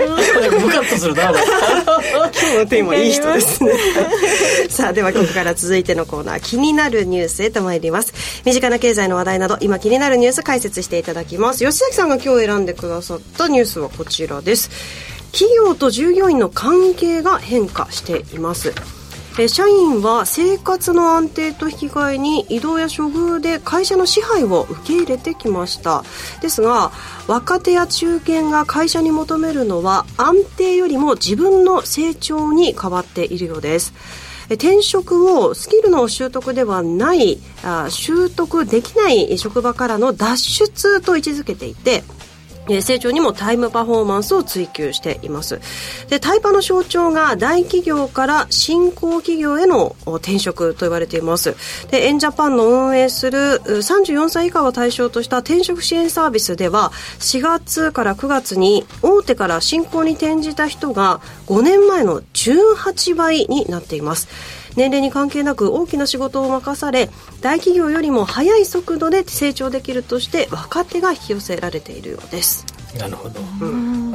[0.59, 1.41] ムカッとするな俺。
[1.41, 1.51] 今
[2.31, 3.73] 日のテーマいい人ですね。
[4.69, 8.13] さあではここから続いてのコーナー気になるニュースへと参ります。
[8.45, 11.65] 身近な経済の話題など今気になるニュース解説していただきます。
[11.65, 14.71] 吉崎さんが今日選んでくださったニュースはこちらです。
[15.33, 18.73] 企業と従業員の関係が変化しています
[19.39, 26.05] え社員は生活の安定と引き換えに移動や処遇で会社の支配を受け入れてきました。
[26.41, 26.91] ですが
[27.27, 33.93] 若手や中堅が会社に求めるのは安定よりも自分の成長に変わっているようです。
[34.49, 42.05] 転職をスキルの習得ではないあ習得できない職場からの脱出と位置づけていて
[42.69, 45.61] えー成長にもタイムパフォーマンスを追求しています。
[46.09, 51.57] でタイパの象徴が大企業から新興企業への転職と言われています。
[51.91, 64.29] でエンジャパンの運営する34歳以下を対象とした転職支援サービスでは4月から9月に大手から新興に転じた人が5年前の18倍になっています。
[64.77, 67.09] 年齢に関係なく大きな仕事を任され
[67.41, 72.67] 大企業よりも速い速度で成長できるとして若手が引き寄せられているようです。
[72.99, 73.41] なるほど、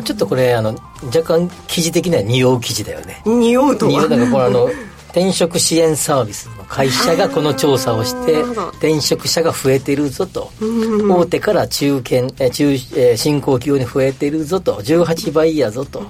[0.04, 3.22] ちょっとこれあの若干記事的には匂う記事だよね。
[3.26, 3.92] 匂うとは？
[3.92, 4.70] 匂うだからこれあの
[5.12, 10.52] 転職支援サービスの会社がこの調査をして転職者が増えてるぞと。
[10.60, 14.82] 大手から中堅え中え新興企業に増えてるぞと。
[14.82, 16.04] 18倍やぞと。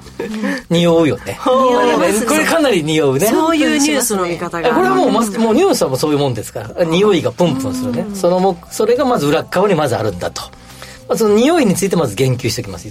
[0.70, 1.40] 匂うよね。
[1.44, 3.26] これかなり匂うね。
[3.26, 4.70] そういうニュースの見方が。
[4.70, 6.86] えこれはもうもうニュースはもうそういうもんですから。
[6.86, 8.06] 匂いがプンプンするね。
[8.14, 10.42] そのもそれがまず裏っ側にまずあるんだと。
[11.08, 12.88] まあその匂いについてまず言及しておきます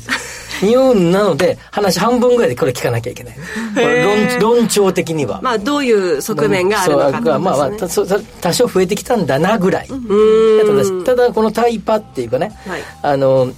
[0.62, 3.34] 匂いなので話半分ぐらいでこれ聞かなきゃいけない。
[3.74, 4.02] これ
[4.38, 5.40] 論論調的には。
[5.42, 7.20] まあどういう側面があるのかね。
[7.20, 11.04] まあまあ多少増えてきたんだなぐらい、うん。
[11.04, 12.82] ただただこのタイパっていうかね、はい。
[13.02, 13.52] あの、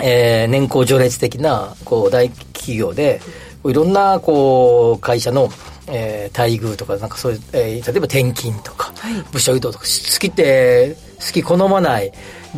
[0.00, 3.20] えー年功序列的なこう大企業で
[3.64, 5.50] いろんなこう会社の、
[5.86, 8.92] えー待遇とかなんかそういう、えー例えば転勤とか、
[9.32, 12.12] 部署移動とか好きって好き好まない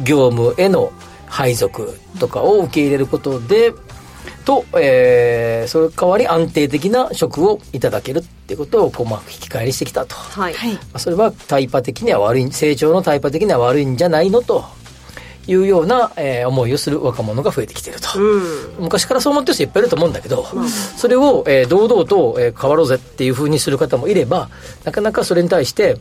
[0.04, 0.92] 業務への
[1.32, 3.72] 配属とかを受け入れることで
[4.44, 10.14] と、えーその代わり安定的な職をいただけるっていうことをこう、まあ、引き返りしてきたと。
[10.14, 10.54] はい、
[10.96, 14.64] それはタイパ的には悪い成長のタイパ的には悪いんじゃないのと
[15.46, 18.42] いうような、えー思いをする若者が増えてきていると、うん。
[18.80, 20.44] 昔からそう思ってる人いっぱいいると思うんだけど、
[20.96, 24.50] それを、えー堂々と、えー変わろうぜっていうふうにする方もいれば
[24.84, 25.96] なかなかそれに対して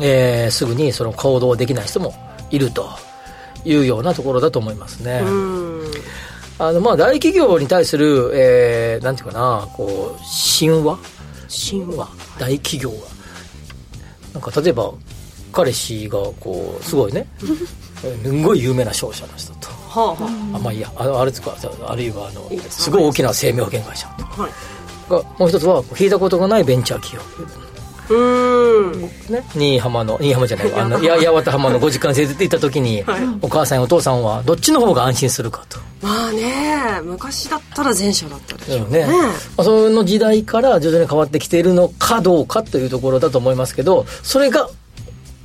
[0.00, 2.14] えー、すぐにその行動できない人も
[2.50, 2.88] いると
[3.64, 5.22] いうようなところだと思いますね。
[6.58, 10.20] あのまあ大企業に対する、えー、なんていうかなこう
[10.58, 10.98] 神話？
[11.48, 12.08] 神話。
[12.38, 12.96] 大企業が
[14.34, 14.92] なんか例えば
[15.52, 17.26] 彼氏がこうすごいね。
[18.00, 20.16] すごい有名な商社の人と、はあは
[20.54, 20.92] あ、あまあいいや。
[20.96, 21.56] ああれですか？
[21.86, 24.52] あるいはあのすごい大きな生命保険会社と、はい、
[25.10, 27.44] がもう一つは引いたことがないベンチャー企業。
[27.44, 27.71] うん
[28.08, 29.44] ね。
[29.52, 35.78] 新居浜の新居浜じゃないあの八幡浜のご実家に連れて行った時に、はい、お母さんやお父さんはどっちの方が安心するかと。
[36.02, 44.68] まあね昔だったら前者だったでしょうね、ね、まあ、その時代から徐々に変わってきているのかどうかというところだと思いますけどそれが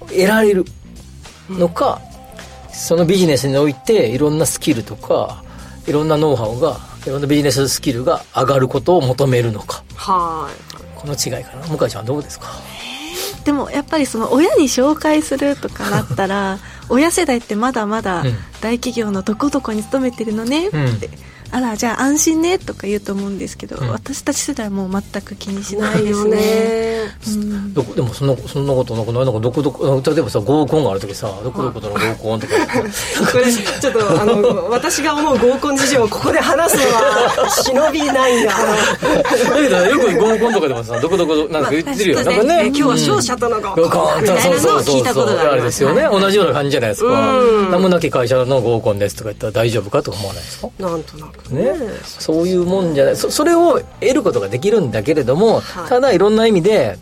[0.07, 0.65] 得られる
[1.47, 2.01] のか、
[2.69, 5.43] うん、そのビジネスにおいていろんなスキルとか
[5.85, 9.83] いろんなノウハウがいろんなビジネススキルが上がることを求めるのか。
[9.95, 10.75] はい。
[10.95, 11.67] この違いかな。
[11.67, 12.47] 向井ちゃんどうですか？
[13.45, 18.23] でもやっぱりその親に紹介するとかだったら親世代ってまだまだ
[18.59, 20.99] 大企業のどこどこに勤めてるのねって、うん
[21.51, 26.35] あらじゃあ安心ねとか言うと思うんですけど、うん、私たち世代はもう全く気にしないですね。
[26.37, 32.53] ね、うん、どでもそんなそんなことなんかなんかどこどこ例えばさ合コンがある時さどこどことの合コンとか
[33.31, 44.21] これちょっとあの私が思う合コン事情をここで話すのは忍びないがだけどよく合コンとかでもさどこどこなんか言ってるよ、まあ、なんかね、今日は勝者との合コン。
[44.21, 47.41] みたいなのを聞いたことがありますよね、はい、同じような感じじゃないですか。
[47.71, 50.69] 名もなき会社の合コンですとか言ったら大丈夫かとか思わないですか？
[50.79, 51.73] なんとなくね。
[52.03, 53.15] そういうもんじゃない。
[53.15, 56.97] そそれを得ることができるんだけれども、はい、ただいろんな意味で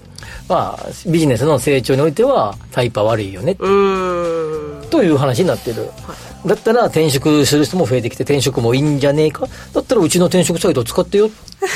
[0.47, 6.13] まあ、ビジネスの成長においてはタイパ悪いよねという話になってる、は
[6.45, 9.47] い、だったら転職する人も増えてきて転職もいいんじゃねえか？
[9.73, 11.27] だったらうちの転職サイトを使ってよ。
[11.27, 11.29] っ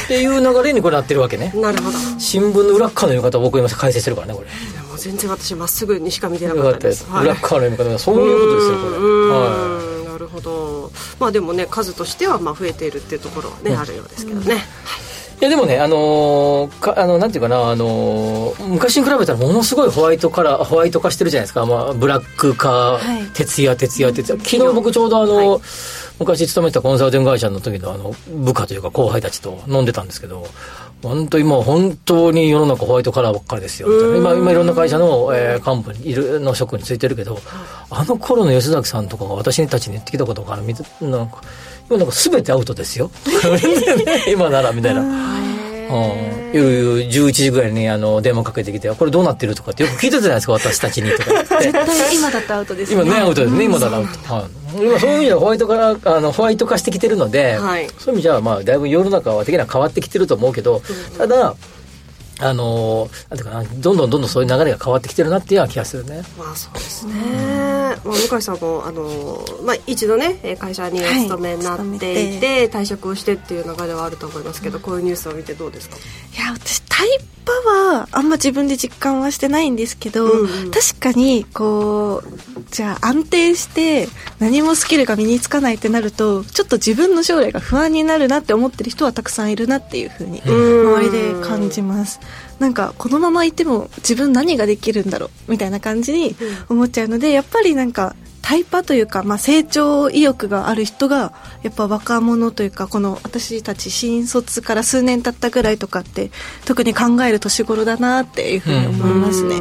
[0.08, 1.52] ていう流れにこれなってるわけね。
[1.58, 1.98] なるほど。
[2.20, 4.48] 新聞の裏っ側の読み方を僕今解説してるからねこれ。
[4.98, 8.98] 全然私まっすぐにしか見てなかったです、はい、裏側の読み方そういうことですよこれ。
[9.00, 10.92] はいるほど。
[11.20, 14.64] まあでもね数としてはまあ増えているっていうところはね、うん、あるようですけどね、はい。
[15.42, 24.38] いやでもね、あのー、かあのなんていうかな、あのー、昔に比べたらものすごいホワイトカラーホワイト化してるじゃないですか、まあ、ブラック化、はい、徹夜徹夜徹夜。
[24.38, 25.62] 昨日僕ちょうどあの、はい。
[26.20, 30.46] 昔勤めてたコンサルティング会社の時のあの部下というか後輩たちと飲んでたんですけど
[31.02, 37.40] 本当今本当に世の中ホワイトカラーばっかりですよ今今いろんな会社の、えー、幹部にいるの職についてるけど
[37.90, 41.42] あの頃の吉崎さんとかが私たちに言ってきたことからなんか
[41.90, 43.10] 今なんか全てアウトですよ。
[44.32, 45.49] 今ならみたいな。
[45.90, 51.44] うん、夜11時ぐらいにあの電話かけてきて、これどうなってるとかってよく聞いてたじゃないですか、私たちにとか。
[51.62, 53.02] 絶対今だったアウトですね。
[53.02, 54.34] 今ね、アウトですね、今だったアウト。
[54.34, 60.82] はい、今そういう意味ではホワイトからあのホワイト化してきてるので、はい、そういう意味じゃ、まあ、だいぶ世の中は的には変わってきてると思うけど、
[61.18, 61.56] ただ、
[62.40, 66.24] ていうかなどんどんどんどんそういう流れが変わってきてるなっていうような気がするね。
[66.38, 67.14] まあそうですね。
[67.14, 75.98] まあ向井さんもあのまあ一度ね会社にお勤めになっていて、はい、退職をしてっていう流れはあると思いますけど、うん、こういうニュースを見てどうですか？
[75.98, 76.00] い
[76.40, 77.08] や私タイ
[77.46, 82.40] パはあんま自分で実感はしてないんですけど、うんうん、確かにこう
[82.72, 84.10] じゃあ安定して
[84.40, 92.20] 何もスキルが身につかないってなるとちょっと自分の将来が不安になるなって思ってる人はたくさんいるなっていうふうに周りで感じます。
[92.60, 96.36] なんかこのままいても自分何ができるんだろうみたいな感じに
[96.68, 106.32] 思っちゃうのでやっぱりなんかタイパというか、まあ、成長意欲がある人がやっぱ若者というかこの私たち新卒から数年経ったぐらいとかって
[106.66, 109.56] 特に考える年頃だなっていうふうに思いますね。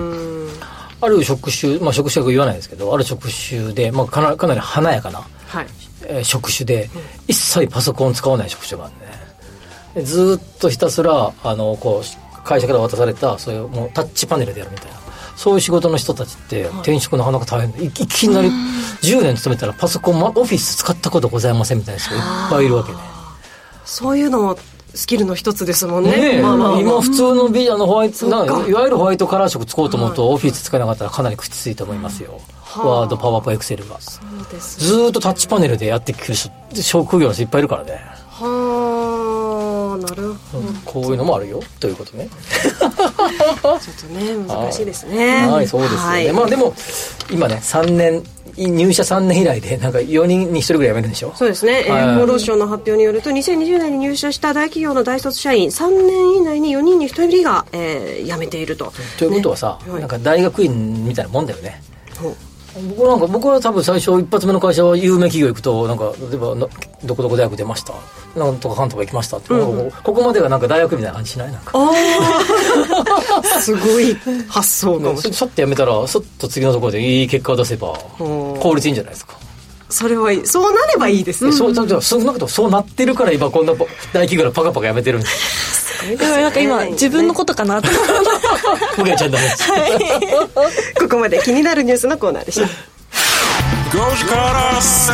[1.01, 5.67] ある職種、まあ、職種は言わないですけどある職種で、まあ、かなかなり華やかな、はい。
[6.05, 6.89] えー、職種で、
[7.27, 8.95] 一切パソコンを使わない職種がある
[9.99, 10.05] ね。
[10.05, 14.98] ずっとひたすらあのこう会社から渡されたそういうもうタッチパネルでやるみたいな
[15.39, 17.71] そういう仕事の人たちって転職なかなか大変。
[17.71, 18.49] でいきなり
[19.03, 22.99] 10年勤めたらパソコンオフィス使ったことございませんみたいな人がいっぱいいるわけね。
[23.85, 24.59] そういうのも
[24.95, 26.39] スキルの一つですもんね。
[26.39, 32.41] ねまあまあまあ、今普通のビあのホワイトないわゆるホワイトカラー色使おうと思うと、はい、オフィス使えなかったらかなりきついと思いますよ。
[32.77, 34.01] ワード、パワーポエクセルが。
[34.01, 36.35] そうです、ね、ずっとタッチパネルでやってくる
[36.83, 38.01] 職業の人いっぱいいるからね。
[38.29, 42.29] はあ、なるほど、こういうのもあるよということね。
[42.59, 42.93] ちょっ
[44.01, 45.47] とね難しいですね。
[45.47, 46.07] はい、そうですよね。
[46.07, 46.75] はい、まあでも
[47.31, 48.23] 今ね3年
[48.57, 51.33] 入社3年以来でなんか4人に1人ぐらい辞めるんでしょ？
[51.37, 58.91] そうですね、はい、えー、厚労省の発表によると2020年に入社した大企業の大卒社員3年以内に4人に1人が、えー、辞めていると。
[59.19, 61.83] ということはさ、ね、なんか大学院みたいなもんだよね、
[62.97, 66.69] 僕なんか僕は多分最初一発目の会社は有名企業行くとなんか例えばど
[67.15, 67.95] こどこ大学出ました。
[68.37, 71.53] なんとかかんとか行きましたって、うん、ここまでがなんか大学みたいな感じしない？
[71.53, 71.73] なんか。
[73.61, 74.15] すごい
[74.49, 75.17] 発想かも。
[75.17, 79.37] しれないシャッとやめたらそっと次のところでいい結果を出せば効率いいんじゃないですか
[79.89, 80.47] それはいい。
[80.47, 83.79] そうなればいいですね、そうそう少なくともそうなってるから今こんな大
[84.27, 86.17] 企業がパカパカやめてるんです。
[86.17, 87.89] でもなんか今自分のことかなと。
[88.97, 89.49] ふげちゃんだね
[90.99, 92.67] ここまで気になるニュースのコーナーでした。
[92.67, 92.71] 5
[94.17, 95.13] 時から正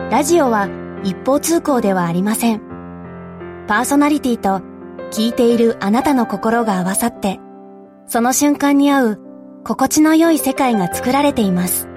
[0.00, 0.68] 論ラジオは
[1.04, 2.60] 一方通行ではありません。
[3.66, 4.60] パーソナリティと
[5.10, 7.40] 聞いているあなたの心が合わさって
[8.06, 9.23] その瞬間に合う
[9.66, 11.88] 心地の良い世界が作られています。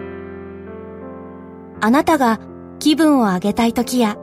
[1.82, 2.40] あなたが
[2.80, 4.16] 気分を上げたい時や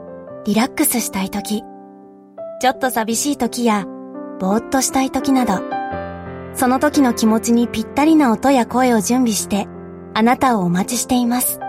[0.45, 1.63] リラックスしたい時
[2.59, 3.85] ちょっと寂しい時や
[4.39, 5.61] ぼーっとしたい時など
[6.53, 9.67] その時の気持ちにぴったりな音や声を準備して
[10.15, 11.59] あなたをお待ちしています。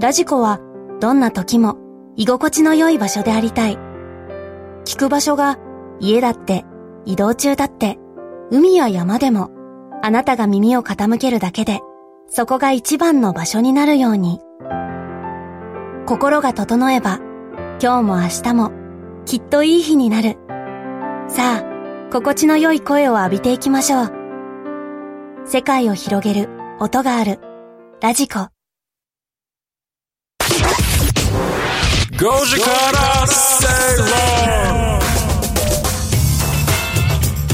[0.00, 0.60] ラジコは
[1.00, 1.78] どんな時も
[2.16, 3.76] 居心地の良い場所でありたい。
[4.84, 5.58] 聞く場所が
[5.98, 6.64] 家だって
[7.06, 7.98] 移動中だって
[8.50, 9.50] 海や山でも
[10.02, 11.80] あなたが耳を傾けるだけで
[12.28, 14.40] そこが一番の場所になるように。
[16.06, 17.20] 心が整えば
[17.82, 18.72] 今日も明日も
[19.26, 20.38] きっといい日になる。
[21.28, 24.12] さあ心地の良い声を浴びていきましょう。
[25.44, 26.48] 世界を広げる
[26.80, 27.40] 音がある。
[28.00, 28.48] ラジコ。
[32.16, 33.66] 5時から正
[34.90, 34.97] 論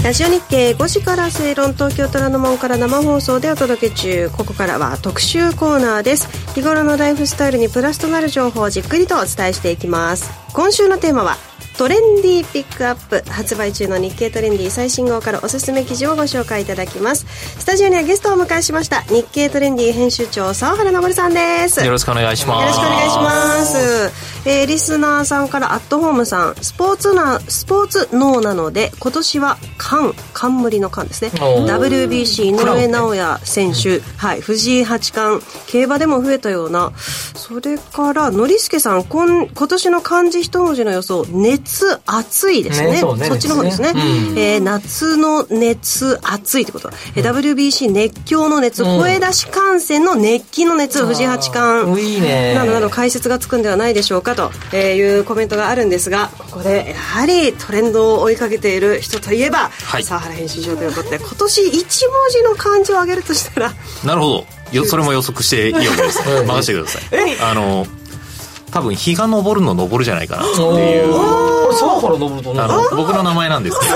[0.05, 4.29] ラジオ日経5時から正論東京虎ノ門から生放送でお届け中。
[4.29, 6.29] ここからは特集コーナーです。
[6.53, 10.31] 日頃のライフスタイルにプラスとなる情報をじっくりとお伝えしていきます。
[10.53, 11.39] 今週のテーマは
[11.77, 17.27] トレンディーピックアップ発売中の日経トレンディ最新号からおすすめ記事をご紹介いただきます。
[17.59, 21.85] スタジオにはゲストをお迎えしました日経トレンディ編集長沢原昇さんです。
[21.85, 22.63] よろしくお願いします。
[22.63, 31.31] よろしくお願いします、えー、リスナーさんからアットホームさんスポーツなスポーツ脳なので今年は冠冠の冠ですね。
[31.33, 36.93] WBC 井上尚弥選手、はい、藤井八冠競馬でも増えたような。
[37.35, 41.64] それからノリスケさん今今年の漢字一文字の予想熱
[42.07, 52.01] 暑いですね、ね、そねそっちの方ですね、うん、えー、夏の熱暑いってこと、うん、WBC 熱狂の熱、うん、声出し観戦の熱気の熱藤井八冠。
[52.01, 52.55] いいね。
[52.55, 61.81] などなど解説がつくんではないでしょうかというコメントがあるんですがここでやはりトレンドを追いかけている人といえば、はい、沢原編集長ということで今年1文
[62.31, 63.73] 字の漢字を挙げるとしたら
[64.05, 64.47] なるほど。
[64.87, 67.37] それも予測していいわけです 任せてください。
[67.41, 67.87] あの
[68.73, 73.95] 多分日が昇るの昇るじゃないかなっていう空から昇るとあの僕の名前なんですけど。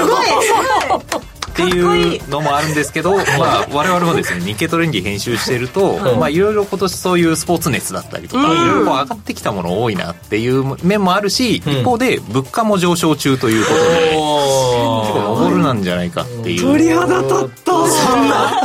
[1.59, 3.23] っていうのもあるんですけど、ま
[3.63, 16.63] あ、我々もですね日経トレンディ編集していると、まあ、いろいろ今年そういうスポーツ熱だったりとか、いろいろ上がってきたもの多いなっていう面もあるし、一方で物価も上昇中ということで、結構上るなんじゃないかっていう。
[16.63, 17.73] 鳥肌立った。
[17.73, 18.63] そんな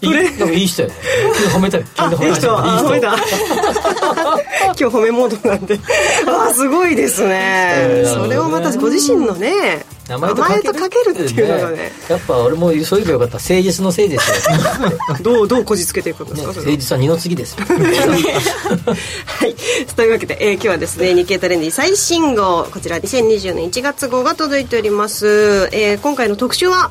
[0.00, 0.94] いいなんかいい人やね。
[1.54, 2.56] 褒めたいあいい人。
[2.56, 3.16] 褒めた。
[4.66, 5.78] 今日褒めモードなんで
[6.26, 8.04] あすごいですね。
[8.04, 11.70] それをまたご自身のね名前とかけるっていうのが。
[11.70, 11.92] ね。
[12.08, 13.36] やっぱ俺もそういえばよかった。
[13.38, 14.36] 誠実のせいですよ。
[15.22, 17.64] どうどうこじつけていくんですか、ね、誠実は二の次ですよ。
[17.66, 19.54] はい。
[19.96, 26.90] というわけで、えー、今日はですね日経トレンディ最新号こちら2020年1月号が届いております、えー、今回の特集は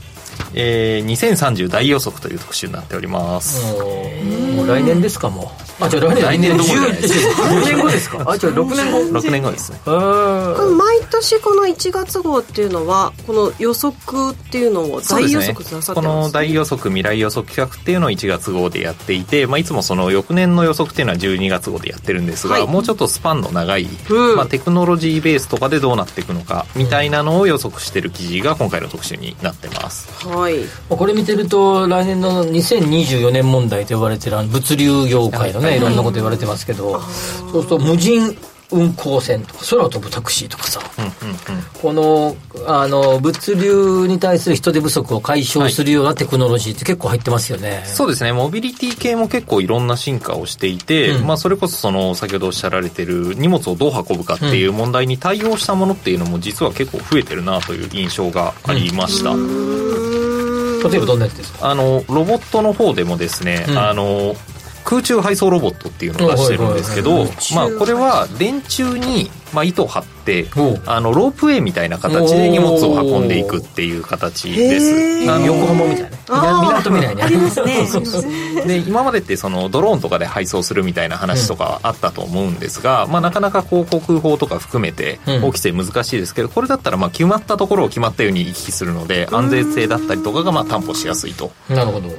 [0.54, 3.76] えー、2030大予測という特集になっております。
[4.56, 5.63] もう来年ですかもう。
[5.80, 8.24] あじゃ来年来年どころじゃないです6年後ですか？
[8.28, 9.20] あじゃ6年後。
[9.20, 9.80] 6年後ですね。
[9.86, 30.28] 毎年この1月号っていうのはこの予測っていうのを大予測なさってます、ね、この大予測未来予測企画っていうのを1月号でやっていて、まあ、いつもその翌年の予測っていうのは12月号でやってるんですが、はい、もうちょっとスパンの長い、うん、まあ、テクノロジーベースとかでどうなっていくのかみたいなのを予測してる記事が今回の特集になってます。
[30.28, 30.56] はい。
[30.90, 38.36] これ見てると来年の2024年問題と呼ばれてる物流業界のねいろんなこと言われてますけどそうすると無人
[38.72, 48.34] 運航船とか空を飛ぶタクシーとかさ、うんうんうん、このあの物流に対する人手不足を解消するようなテクノロジーって結構入ってますよね、はい、そうですね。
[48.34, 59.36] モビリティ系も結構いろんな進化をしていて、うん、まあ、それこそその先ほどおっしゃられてる荷物をどう運ぶかっていう問題に対応したものっていうのも実は結構増えてるなという印象がありました、
[60.90, 61.70] 例えばどんなやつですか？
[61.70, 64.36] あのロボットの方でもですね、うん、あの
[64.84, 67.26] 空中配送ロボットっていうのを出してるんですけど、
[67.56, 70.48] まあ、これは電柱に、まあ、糸を張って
[70.86, 75.26] あのロープウェイみたいな形で荷物を運んでいくっていう形です。
[75.26, 78.64] 横浜みたいなと未来にありますね。
[78.66, 91.52] で今までってそのドローンとかで配送するみたいな話とかあったと思うんですが、うん、まあ、なかなか広告法とか含めて法規制難しいですけど、これだったらまあ決まったところを決まったように行き来するので安全性だったりとかがまあ担保しやすいと。
[91.70, 92.10] なるほど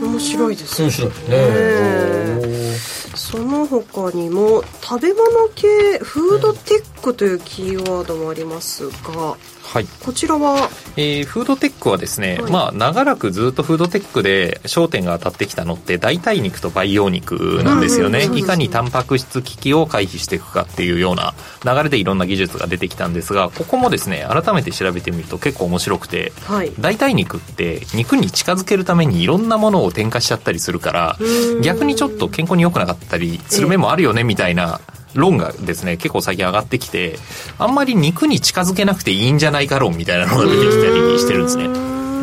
[0.00, 0.88] 面白いですね。
[0.88, 2.78] 面白いね。
[3.14, 9.36] その他にも食べ物系フードテックというキーワードもありますが、
[9.68, 31.18] はい、こちらは、えー、フードテックはですね、はい、まあ、長らくずっとフードテックで焦点が当たってきたのって代替肉と培養肉なんですよね、いかにタンパク質危機を回避していくかっていうような流れでいろんな技術が出てきたんですがここもですね改めて調べてみると結構面白くて、はい、代替肉って肉に近づけるためにいろんなものを添加しちゃったりするから
[31.62, 34.80] 逆にちょっと健康に良くなかったりする面もあるよねみたいな
[35.14, 37.18] 論がですね結構最近上がってきて
[37.58, 41.68] あんまり肉に近づけなくていいんじゃないか論みたいなのが出てきたりしてるんですね。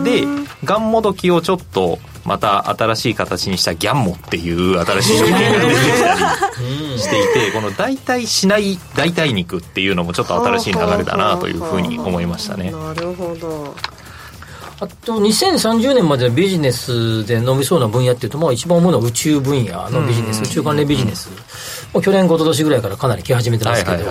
[0.03, 0.27] で
[0.63, 6.13] ガンモドキをちょっとまた新しい形にしたギャンモっていう新しい商品が出てきた
[6.59, 12.71] りしていてこの代替しない代替肉っていうのもちょっと新しい流れだなというふうに思いましたね。
[12.71, 13.75] なるほど
[14.79, 21.29] あと2030年までのビジネスで伸びそうな分野っていうと、まあ、一番主な宇宙分野のビジネス、宇宙関連ビジネス、
[21.93, 24.03] もう去年、一昨年ぐらいからかなり来始めてますけど、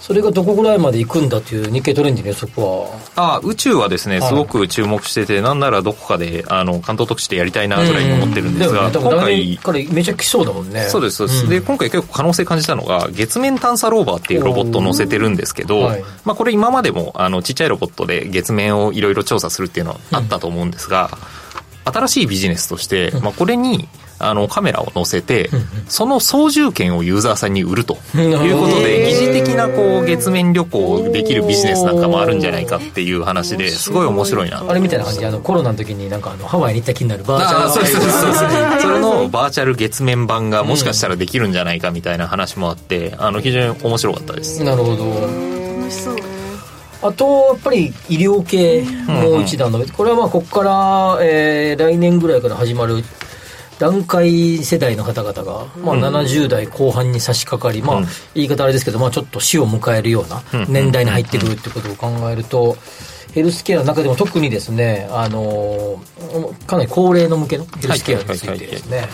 [0.00, 2.98] それがどこぐらいまで行くんだという日経トレンディの予測は。
[3.16, 10.86] あ宇宙はですね、すごく注目してて、なんならどこかであの関東特殊でやりたいなぐらいに思ってるんですが、うん、今回、彼、めちゃ来そうだもんね。
[10.88, 21.10] そうです、そうです、うん、で今回、結構可能性感じたのが、月面探査ローバーっていうロボットを載せてるんですけど、はい、まあ、これ、今までもあのちっちゃいロボットで月面をいろいろ調査するっていうのはあったと思うんですが、
[21.86, 23.88] うん、新しいビジネスとして、まあ、これに
[24.20, 25.48] あのカメラを載せて、
[25.86, 34.64] その操縦権をユーザーさんに売るということで、疑似的なこう月面旅行できるビジネスなんかもあるんじゃないかっていう話ですごい面白いな。
[34.68, 35.24] あれみたいな感じ。
[35.24, 38.80] あのコロナの時になんかあのハワイに行った気になるバーチャルそうそうそうそう。
[38.80, 44.64] それのバーチャル月面版がもしかしたらできるんじゃないかみたいな話もあってあの非常に面白かったです。
[44.64, 45.57] なるほど
[47.00, 53.04] あと、やっぱり医療系もう一段の、これはまあここから、えー、来年ぐらいから始まる
[53.78, 58.02] 段階世代の方々が、まあ、70代後半に差し掛かり、まあ、
[58.34, 62.76] 言い方あれですけど、まあ、ちょっと死を迎えるような年代に入ってくるってことを考えると、
[63.32, 66.00] ヘルスケアの中でも特にですね、あの
[66.66, 69.04] かなり高齢の向けのヘルスケアについてですね、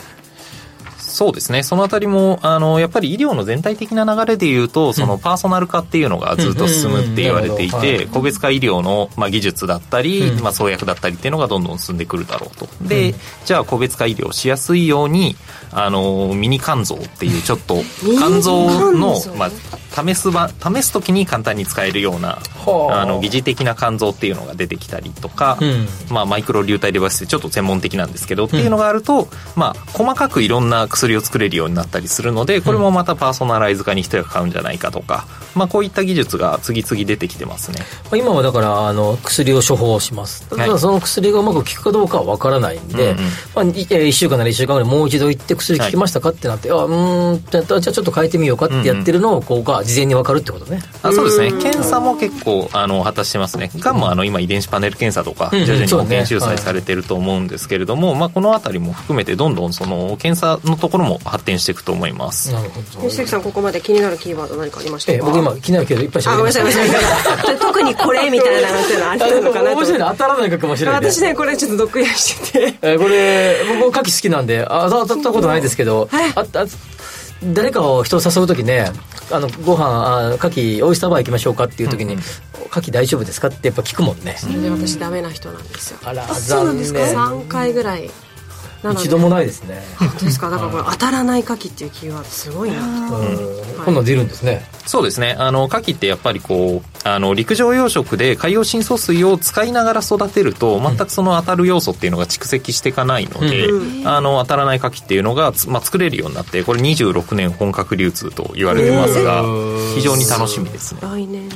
[1.14, 1.62] そうですね。
[1.62, 12.68] そのあたりも、あの、やっぱり医療の全体的な流れで言うと、そのパーソナル化っていうのがずっと進むって言われていて、個別化医療の、まあ、技術だったり、まあ、創薬だったりっていうのがどんどん進んでくるだろうと。
[12.82, 15.36] で、じゃあ個別化医療しやすいように、
[15.70, 19.50] あの、ミニ肝臓っていうちょっと、肝臓の、まあ、
[19.94, 22.38] 試す場試す時に簡単に使えるような
[22.90, 37.84] あの疑似的な肝臓っていうのが出てきたりとか、うん、まあ、マイクロ流体デバイスってちょっと専門的なんですけど、っていうのがあると、まあ、細かくいろんな薬を作れるようになったりするのでこれもまたパーソナライズ化に一役買うんじゃないかとか、まあ、こういった技術が次々出てきてますね。
[38.16, 40.48] 今はだからあの薬を処方します。
[40.48, 43.24] ただその薬がうまく効くかどうかは分からないんで、うんうん、
[43.54, 51.50] まあ、1週間なら1週間ぐらいもう一度行って薬効きましたかってなって、はい、あうんじゃあちょっと変えてみようかってやってるのをこうが事前に分かるってことね、あそうですね。
[51.62, 53.70] 検査も結構あの果たしてますね。
[53.76, 58.18] がんもあの今遺伝子パネル検査とか徐々に保険収載されてると思うんですけれども、うんうんね。
[58.18, 62.52] はい、まあ、この辺りも含めてどんどんその検査のところも発展していくと思います。
[62.52, 65.12] なるほど吉崎さんここまで気になるキーワード何かありました？
[65.12, 66.60] か、え僕今気になるけどいっぱいしゃべりました。
[66.60, 72.78] ごめんなさい特にこれみたいなのっていうのはあったのかな面白い当たらないかもしれない、ね、私ねこれちょっと読やしてて。
[72.82, 74.64] えこれ僕牡蠣好きなんで。
[74.68, 76.66] あ当たったことないですけど、はい、ああ
[77.42, 78.90] 誰かを人を誘う時ね
[79.30, 82.30] あのご飯あ牡蠣オイスターバー行きましょうかっていう時に、うん、牡
[82.70, 83.48] 蠣大丈夫ですか？
[83.48, 84.36] ってやっぱ聞くもんね。
[84.38, 85.98] それで私ダメな人なんですよ。
[86.04, 86.86] あら残念。
[86.86, 88.10] 3回ぐらい
[88.92, 89.82] 一度もないですね。
[89.98, 90.50] 本当ですか？
[90.50, 92.76] だからこれ当たらない牡蠣っていうキーワードすごいな
[93.84, 94.66] 今度出るんですね。
[94.86, 95.36] そうですね。
[95.38, 109.42] あの牡蠣ってやっぱりこうあの陸上養殖で海洋深層水を使いながら育てると全くその当たる要素っていうのが蓄積していかないので、うん、あの当たらない牡蠣っていうのが、まあ、作れるようになってこれ26年本格流通と言われてますが
[109.94, 111.00] 非常に楽しみですね。
[111.02, 111.48] 来年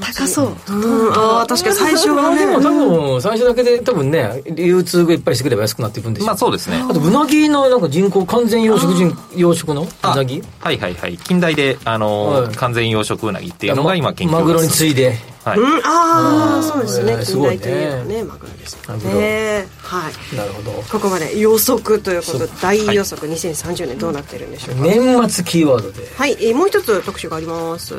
[0.00, 2.38] 高そう、うん、ああ確かに最初はね。
[2.38, 6.26] でも多分最初だけで多分ね流通がいっぱいしてくれば安くなっていくんでしょ。
[6.26, 6.84] まあそうですね。
[6.88, 9.82] あとうなぎのなんか人工完全養殖人養殖の？
[9.82, 9.86] う
[10.16, 10.42] なぎ？
[10.60, 11.16] はいはいはい。
[11.16, 15.16] 近代であの、はい、完全養殖うなぎっていうのが今研究マグロに次いで。
[15.44, 17.24] はい、うん、ああそうですね。
[17.24, 19.66] 近代といえばねマグロですよね。
[19.82, 20.36] はい。
[20.36, 20.72] なるほど。
[20.90, 24.82] ここまで予測ということで大予測、2030年どうなってるんでしょうか？
[24.82, 26.06] 年末キーワードで。
[26.16, 27.94] はい、えー、もう一つ特集があります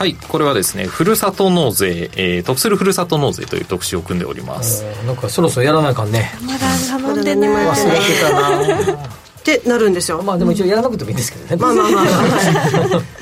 [0.00, 4.82] はいこれはですねふるさと納税、えー、得するふるさと納税という特集を組んでおります。
[5.04, 6.32] なんかそろそろやらないかんね。
[6.40, 7.66] まだ頼んでない。
[7.66, 9.04] 忘れてたな。
[9.04, 10.22] ってなるんですよ。
[10.22, 12.04] まあでも一応やらなくてもいいんですけどね、まあまあまあ、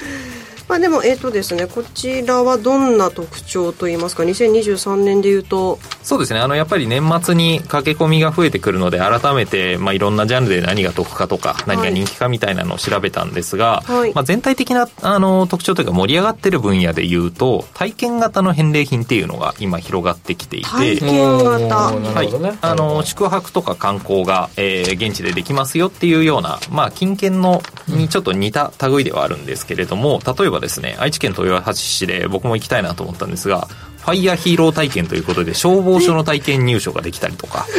[0.68, 5.78] まあでもえっ、ー、とですねこちらはどんな特徴といいますか？2023年でいうと。
[6.02, 6.40] そうですね。
[6.40, 37.66] あのやっぱり年末に駆け込みが増えてくるので改めて、まあ、いろんなジャンルで何が得かとか何が人気かみたいなのを調べたんですが、はい、まあ、全体的なあの特徴というか盛り上がってる分野でいうと体験型の返礼品っていうのが今広がってきていて体験型、はい、あの宿泊とか観光が、えー、現地でできますよっていうような、まあ、金券のにちょっと似た類ではあるんですけれども例えばですね愛知県豊橋市で僕も行きたいなと思ったんですがファイヤーヒーロー体験ということで消防署の体験入所ができたりとか。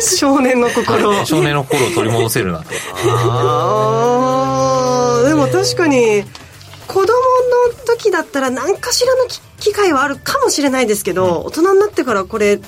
[0.00, 2.66] 少年の心、はい、少年の心を取り戻せるなと
[3.08, 4.22] あ
[5.24, 6.24] あでも確かに
[6.86, 7.06] 子供の
[7.86, 9.26] 時だったら何かしらの
[9.58, 12.60] 機会はあるかもしれないですけど、うん、大人になってからこれ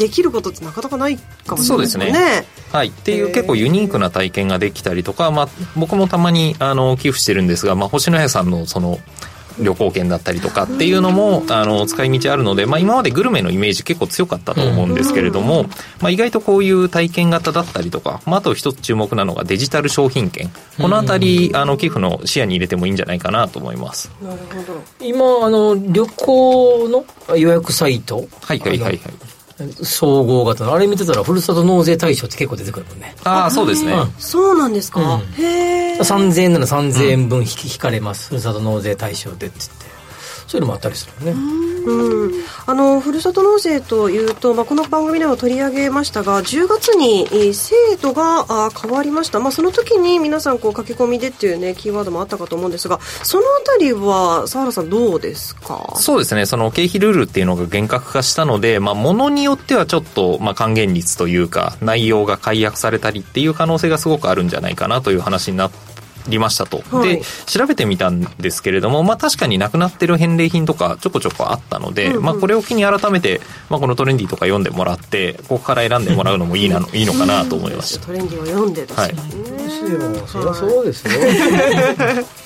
[0.00, 2.04] できることってなかなかないかもしれないですね。
[2.06, 2.46] そうですね。
[2.72, 8.98] はい、っていう結構ユニークな体験ができたりとか、まあ、僕もたまにあの寄付してるんですが、まあ、星野屋さんのその
[9.58, 15.64] 旅行券だったりとかっていうのもあの使い道あるので、まあ、今までグルメのイメージ結構強かったと思うんですけれども、
[16.00, 20.48] まあ、意外とこういう体験型だったりとか、まあ、あと一つ注目なのがデジタル商品券。
[20.78, 24.10] この辺りあの寄付の視野に入れてもいいんじゃないかなと思います。
[24.22, 24.82] なるほど。
[25.00, 28.28] 今あの旅行の予約サイト？
[28.40, 29.00] はいはいはいはい
[29.82, 30.74] 総合型の。
[30.74, 33.14] あれ見てたらふるさと納税対象って結構出てくるもんね。
[33.24, 39.89] ああそうですね、うん、そうなんですか、うん、へえ3000円なら3000円分引かれます、ふるさと納税対象でっつって
[40.50, 41.40] そういうのもあったりするよね。
[41.86, 42.32] うん、
[42.66, 55.94] あのふるさと納税というと、まあ、この番組でも取り上げましたが10月に制度があ変わりました、まあ、その時に皆さんこう駆け込みでっていう、ね、キーワードもあったかと思うんですがそのあたりは澤原さんどうですか？
[55.96, 56.46] そうですね。
[56.46, 78.06] その経費ルールっていうのが厳格化したので、まあ、ものによってはちょっと、まあ、還元率というか内容が解約されたりっていう可能性がすごくあるんじゃないかなという話になってりましたと、はい、で調べてみたんですけれども、まあ、確かになくなってる返礼品とかちょこちょこあったので、うんうん、まあ、これを機に改めて、まあ、このトレンディとか読んでもらってここから選んでもらうのもいいなの いいのかなと思いました。
[78.06, 79.14] トレンディを読んでですね、はい、
[80.26, 81.10] そりゃそうですよ。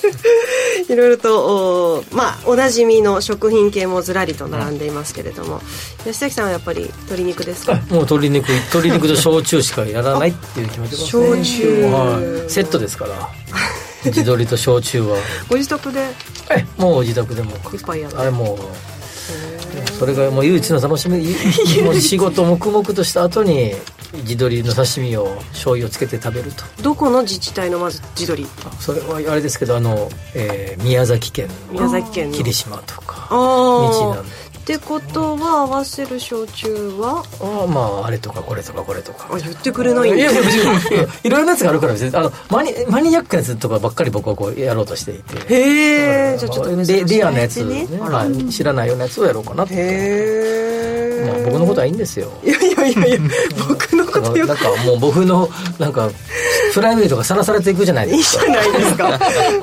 [0.89, 5.61] いろいろとお、まあ、おなじみの食品系もずらりと並んでいますけれども、
[6.05, 7.75] 吉崎さんはやっぱり鶏肉ですか？
[7.75, 8.49] もう鶏肉。
[8.49, 11.09] 鶏肉と焼酎しかやらないっていう気持ちですね。
[11.09, 13.29] 焼酎、はい、セットですから
[14.05, 15.17] 地鶏と焼酎は。
[15.49, 16.01] ご自宅で？
[16.51, 17.53] えもう自宅でも。
[18.17, 18.59] あれもう。
[19.99, 21.25] それがもう唯一の楽しみ。
[21.83, 23.75] もう仕事黙々とした後に
[24.25, 26.65] 地鶏の刺身を醤油をつけて食べると。
[26.83, 28.47] どこの自治体のまず地鶏
[28.81, 34.31] それはあれですけどあの、えー、宮崎県宮崎県霧島とか道なんで
[34.65, 37.23] ってことは合わせる焼酎は？
[37.39, 39.29] ああまああれとかこれとかこれとか。
[39.31, 40.17] あ言ってくれないんだ。
[40.17, 45.55] いやいや別にいろいろなやつがあるから別にあのマニマニアックなやつとかばっかり僕はこうやろうとしていて。
[45.55, 47.87] へえじゃあちょっとレレアなやつ、ね。
[48.01, 49.75] はい、知らないようなやつをやろうかなって。
[49.75, 52.31] へえ、まあ、僕のことはいいんですよ。
[52.43, 53.19] いやいやいやいや
[53.69, 55.49] 僕のことよなんかもう僕の
[55.79, 56.11] なんか
[56.73, 58.47] プライベートがさらされていくじゃないですか。
[58.47, 59.19] いいじゃないですか。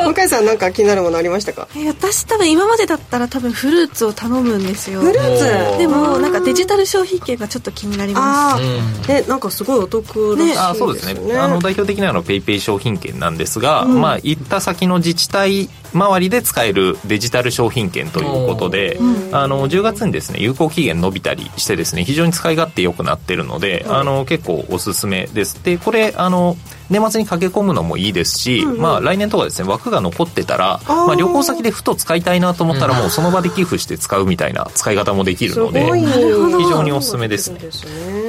[0.15, 1.67] 向井さんなんか気になるものありましたか？
[1.87, 5.01] 私多分今までだったら多分フルーツを頼むんですよ。
[5.01, 5.37] フルー
[5.73, 5.77] ツ？
[5.77, 10.55] でもなんかデジタル消費券がちょっと気になります、うん、えなんかすごいお得らしいですね。
[10.57, 11.37] あそうですね。
[11.37, 18.97] あの代表的なのはペイペイ商品券なんですが、うん、まあ行った先の自治体周りで使えるデジタル商品券ということで、
[19.33, 25.63] あの10月にですね有効期限伸びたりしてですね非常に使い勝手良くなってるので、あの結構おすすめです。
[25.63, 26.57] でこれあの
[26.91, 37.59] 年末に駆け込むのもいいですし、うんうん、まあ、来年とかですね枠が残ってたらまあ、旅行先でふと使いたいなと思ったらもうその場で寄付して使うみたいな使い方もできるので非常におすすめですね。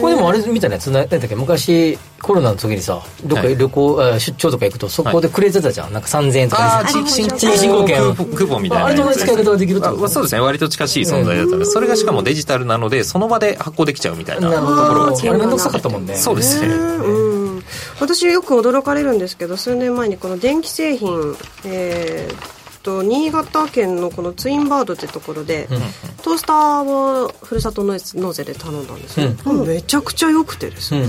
[0.00, 10.08] これでもあれみたいなやつ何だっけ昔コロナの時にさどっか旅行、はい、出張とか行くとそこでくれてたじゃん、はい、なんか3000円とかあ地域振興券クーポンみたいなあれと同じ使い方ができると？
[10.08, 10.40] そうですね。
[10.40, 11.58] 割と近しい存在だったん。
[11.58, 15.18] で、それがしかもデジタルなのでその場で発行できちゃうみたいなところが。
[15.18, 16.14] あれ面倒くさかったもんね。
[16.16, 17.41] そうですね、うん
[18.00, 25.78] 私よく驚かれるんですけど数年前にこの電気製品、えー、と新潟県のこのツインバードってところで、うん、
[26.22, 31.06] トースターをふるさと納税で頼んだんですよ、うん、めちゃくちゃ良くてですね、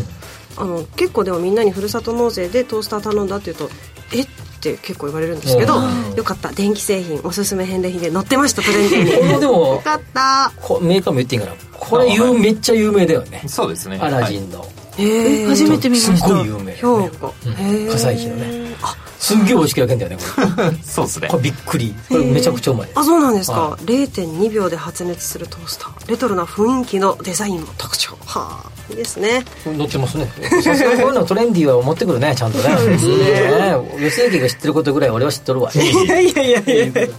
[0.58, 3.70] あの結構でもみんなにふるさと納税でトースター頼んだっていうと
[4.14, 4.28] えっ？
[4.64, 5.74] て結構言われるんですけど
[6.16, 6.54] よかった。
[6.54, 10.54] 電気製品おすすめ返礼品で載ってましたトレンディにでもよかった。
[10.80, 11.54] メーカーも言っていいかな。
[11.78, 13.44] これ、めっちゃ有名だよね。
[13.46, 13.98] そうですね。
[14.00, 16.28] アラジンの、はいえ初めて見ました。
[16.28, 18.76] すごい有名、ね、兵庫、うん、火災費のね。
[18.82, 20.78] あすんげえ美味しく焼けんだよねこれ。
[20.84, 21.28] そうですね。
[21.30, 21.96] これびっくり。
[22.10, 22.90] これめちゃくちゃうまい。
[22.94, 26.10] あそうなんですか、はい、0.2秒で発熱するトースター。
[26.10, 28.18] レトロな雰囲気のデザインも特徴。
[28.26, 29.44] はあいいですね。
[29.66, 30.26] 乗ってますね。
[30.62, 32.64] さすがこういうのトレンディーは持ってくるねちゃんとね。
[32.76, 32.84] そ
[34.28, 35.72] うでが知ってることぐらい俺は知っとるわ。
[35.74, 35.78] い
[36.08, 37.10] やいやいやいや、ね。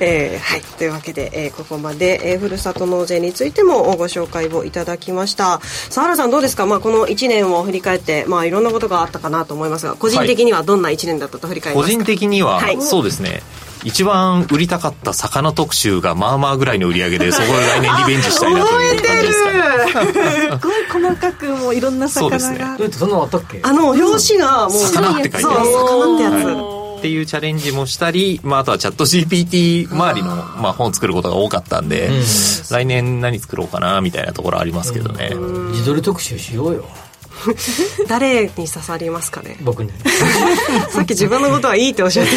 [0.00, 0.62] えー、はい。
[0.76, 5.60] というわけで、えー、ここまで、えー、ふるさと納税についてもご紹介をいただきました。
[5.62, 13.42] さ原さんどうですか、まあ、この1年を振り返って、まあ、いろんなことがあったかなと思いますが個人的にはどんな1年だったと振り返りますか、個人的には、はい、そうですね
[13.86, 19.44] 一番売りたかった魚特集がまあまあぐらいの売り上げで そこで来年リベンジしたいなという感じです
[19.92, 20.10] かね。
[20.60, 22.40] すごい細かくもういろんな魚が。
[22.40, 22.98] そうですね。
[22.98, 23.60] そんなのあったっけ？
[23.62, 25.70] あの表紙がもう魚って書いてある。
[25.70, 26.76] 魚ってやつ。
[26.98, 32.24] っていうチャレンジもしたり、まあ、あとはチャット GPT 周りの、まあ、本を作ることが多かったんで、うん、
[32.70, 35.30] 来年何作ろうかなみたいなところありますけどね。
[35.70, 36.84] 自撮り特集しようよ
[38.08, 39.56] 誰に刺さりますかね？
[39.62, 39.92] 僕に。
[40.90, 42.32] さっき自分のことはいいっておっしゃって。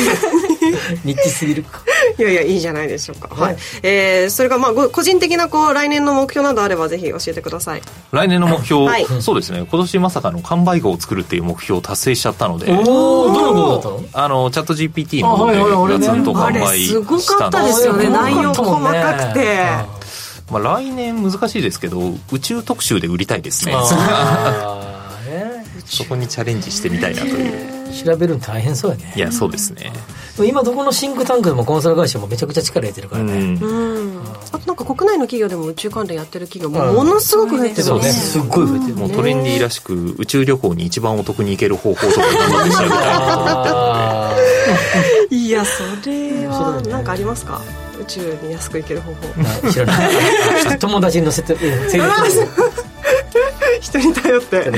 [1.03, 1.81] ニッチすぎるか。
[2.17, 7.81] いやいやいいじゃないでしょうか、はい、えー、それがまあ個人的なこう来年の目標などあればぜひ教えてください。
[8.11, 9.65] 来年の目標、はい、そうですね。
[9.69, 12.71] 今年まさかの完売後を作るっていう目標を達成しちゃったので。
[12.71, 14.03] おおどの号だったの？
[14.13, 18.09] あのチャット GPT の方でガツンと完売したすごかったですよね。
[18.09, 20.09] 内容細かくて。
[20.51, 23.73] まあ、来年難しいですけど宇宙特集で売りたいですね
[25.85, 27.79] そこにチャレンジしてみたいなという。
[28.05, 29.13] 調べるの大変そうやね。
[29.15, 29.91] いやそうですね。
[30.37, 34.21] 今どこのシンクタンクでもコンサル会社もめちゃくちゃ力入れてるからね、うん。
[34.53, 42.89] あとなんか国内の企業でも宇宙関連やってる企業もものすごく増えてるね、すっごい増えてる、もうトレンディーらしく宇宙旅行に一番お得に行ける方法とか頑張って調べ
[45.29, 47.59] たい いやそれは何かありますか？
[47.99, 49.71] 宇宙に安く行ける方法。
[49.71, 50.09] 知らない。
[50.79, 51.53] 友達に乗せて
[53.81, 54.71] 人に頼って。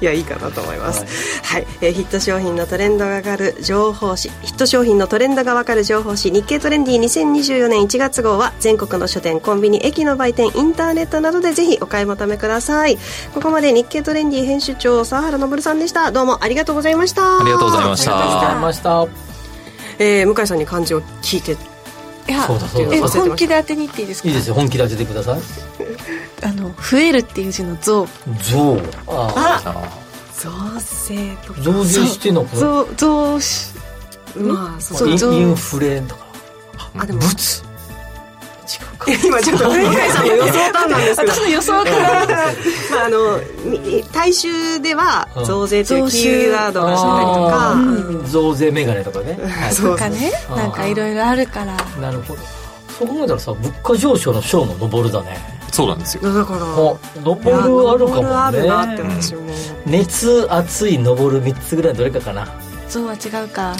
[0.00, 1.04] いやいいかなと思います、
[1.42, 4.30] はい、はい、えー、ヒット商品のトレンドが上がる情報誌。
[4.42, 6.30] ヒット商品のトレンドがわかる情報誌。
[6.30, 12.98] 日経トレンディ2024年1月号は全国の書店コンビニ駅の売店インターネットなどでぜひお買い求めください。
[13.34, 16.12] ここまで日経トレンディ編集長沢原昇さんでした。
[16.12, 17.40] どうもありがとうございました。
[17.40, 18.18] ありがとうございました。
[18.18, 19.30] ありがとうございました。
[19.98, 21.56] えー、向井さんに漢字を聞いて
[22.30, 22.42] いや
[23.08, 24.28] 本気で当てにいっていいですか？
[24.28, 24.54] いいですよ。
[24.54, 25.40] 本気で当ててください。
[26.42, 28.06] あの増えるっていう字の増
[28.42, 29.98] 増ああ
[30.34, 30.50] 増
[31.08, 31.60] 税とか。
[31.60, 33.68] 増税してんの増増し
[34.36, 36.26] まあそうインフレとか
[36.98, 37.62] あでも物
[39.26, 41.32] 今ちょっと向井さんの予想単なんですけど。
[41.32, 42.26] 私の予想から
[42.90, 43.40] まああの
[44.12, 48.30] 大衆では増税というキーワードがしたりとか。
[48.30, 49.38] 増税メガネとかね。
[49.72, 50.32] そうかね。
[50.54, 51.76] なんかいろいろあるから。
[52.00, 52.40] なるほど。
[52.98, 55.60] そう考えたらさ物価上昇の賞も上るだね。
[55.72, 56.32] そうなんですよ。
[56.32, 56.60] だから。
[56.60, 58.68] 上るあるかもね。
[59.86, 62.46] 熱熱い上る3つぐらいどれかかな
[62.90, 63.74] 象は違うか。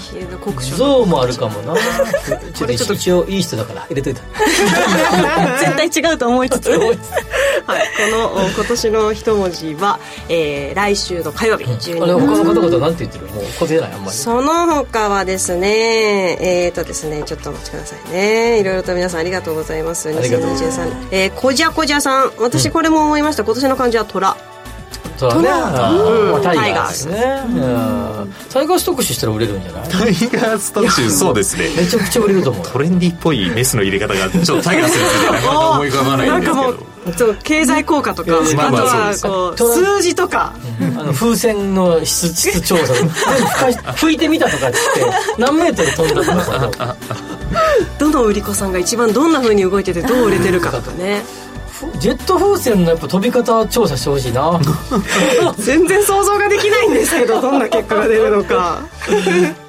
[0.76, 1.74] 象もあるかもな。
[2.54, 4.22] ちょっと一応いい人だから入れといた
[5.58, 6.70] 絶対違うと思いつつ。
[7.66, 7.82] はい、
[8.12, 11.64] この今年の一文字は、えー、来週の火曜日。
[11.64, 14.16] 12日、うん、他の方々なんて言ってるもうこてないあんまり。
[14.16, 18.60] その他はですねえっ、ー、とですねちょっとお待ちくださいね。
[18.60, 20.08] いろいろと皆さんありがとうございます。
[20.08, 22.32] 2023えー、こじゃこじゃさん。
[22.38, 24.36] 私これも思いました、今年の漢字は虎
[25.20, 27.16] そうだね、タイガーですね、
[28.50, 29.88] タイガース特集したら売れるんじゃない？
[29.90, 31.10] タイガース特集。
[31.10, 31.68] そうですね。
[31.76, 32.66] めちゃくちゃ売れると思う。
[32.66, 42.94] トレンディっぽいメスの入れ方がちょっとタイガースについてなかなか思い浮かばないんですけどちょっと経済効果とか、まあとはこう数字とか、あの風船の質質調査。
[43.96, 45.04] 吹いてみたとかっつって
[45.38, 46.96] 何メートル飛んだとか。
[46.96, 46.96] さ
[47.98, 51.22] どの売り子さんが一番どんなふうに動いててどう売れてるかとかね
[51.98, 54.60] ジェット風船のやっぱ飛び方調査してほしいな。
[55.58, 58.82] 全然想像ができないんですけどどんな結果が出るのか。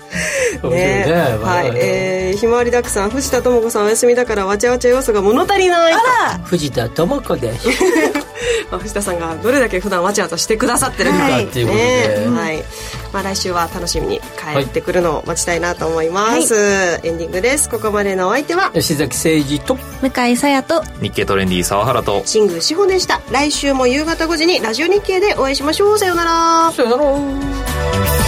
[0.63, 5.95] ねね、はい、えー、ひまわりだくさん藤田智子さんお休みだからわちゃわちゃ要素が物足りないあ
[6.35, 6.39] ら！
[6.43, 7.69] 藤田智子です
[8.69, 11.63] まあ、藤田さんがどれだけ普段わちゃわちゃしてくださってるか、はい、ってい。
[11.63, 12.63] うことで、ね、はい。
[13.13, 17.69] まあ、来週は楽しみに帰ってくるのを待ちたいなと思います、はい、エンディングです。
[17.69, 18.71] ここまでのお相手は？
[18.73, 23.21] 吉崎誠二と向井沙耶と日経トレンディー沢原と新宮志保でした。
[23.31, 25.99] 来週も夕方5時にラジオ日経でお会いしましょう。
[25.99, 26.71] さようなら。
[26.71, 28.20] さようなら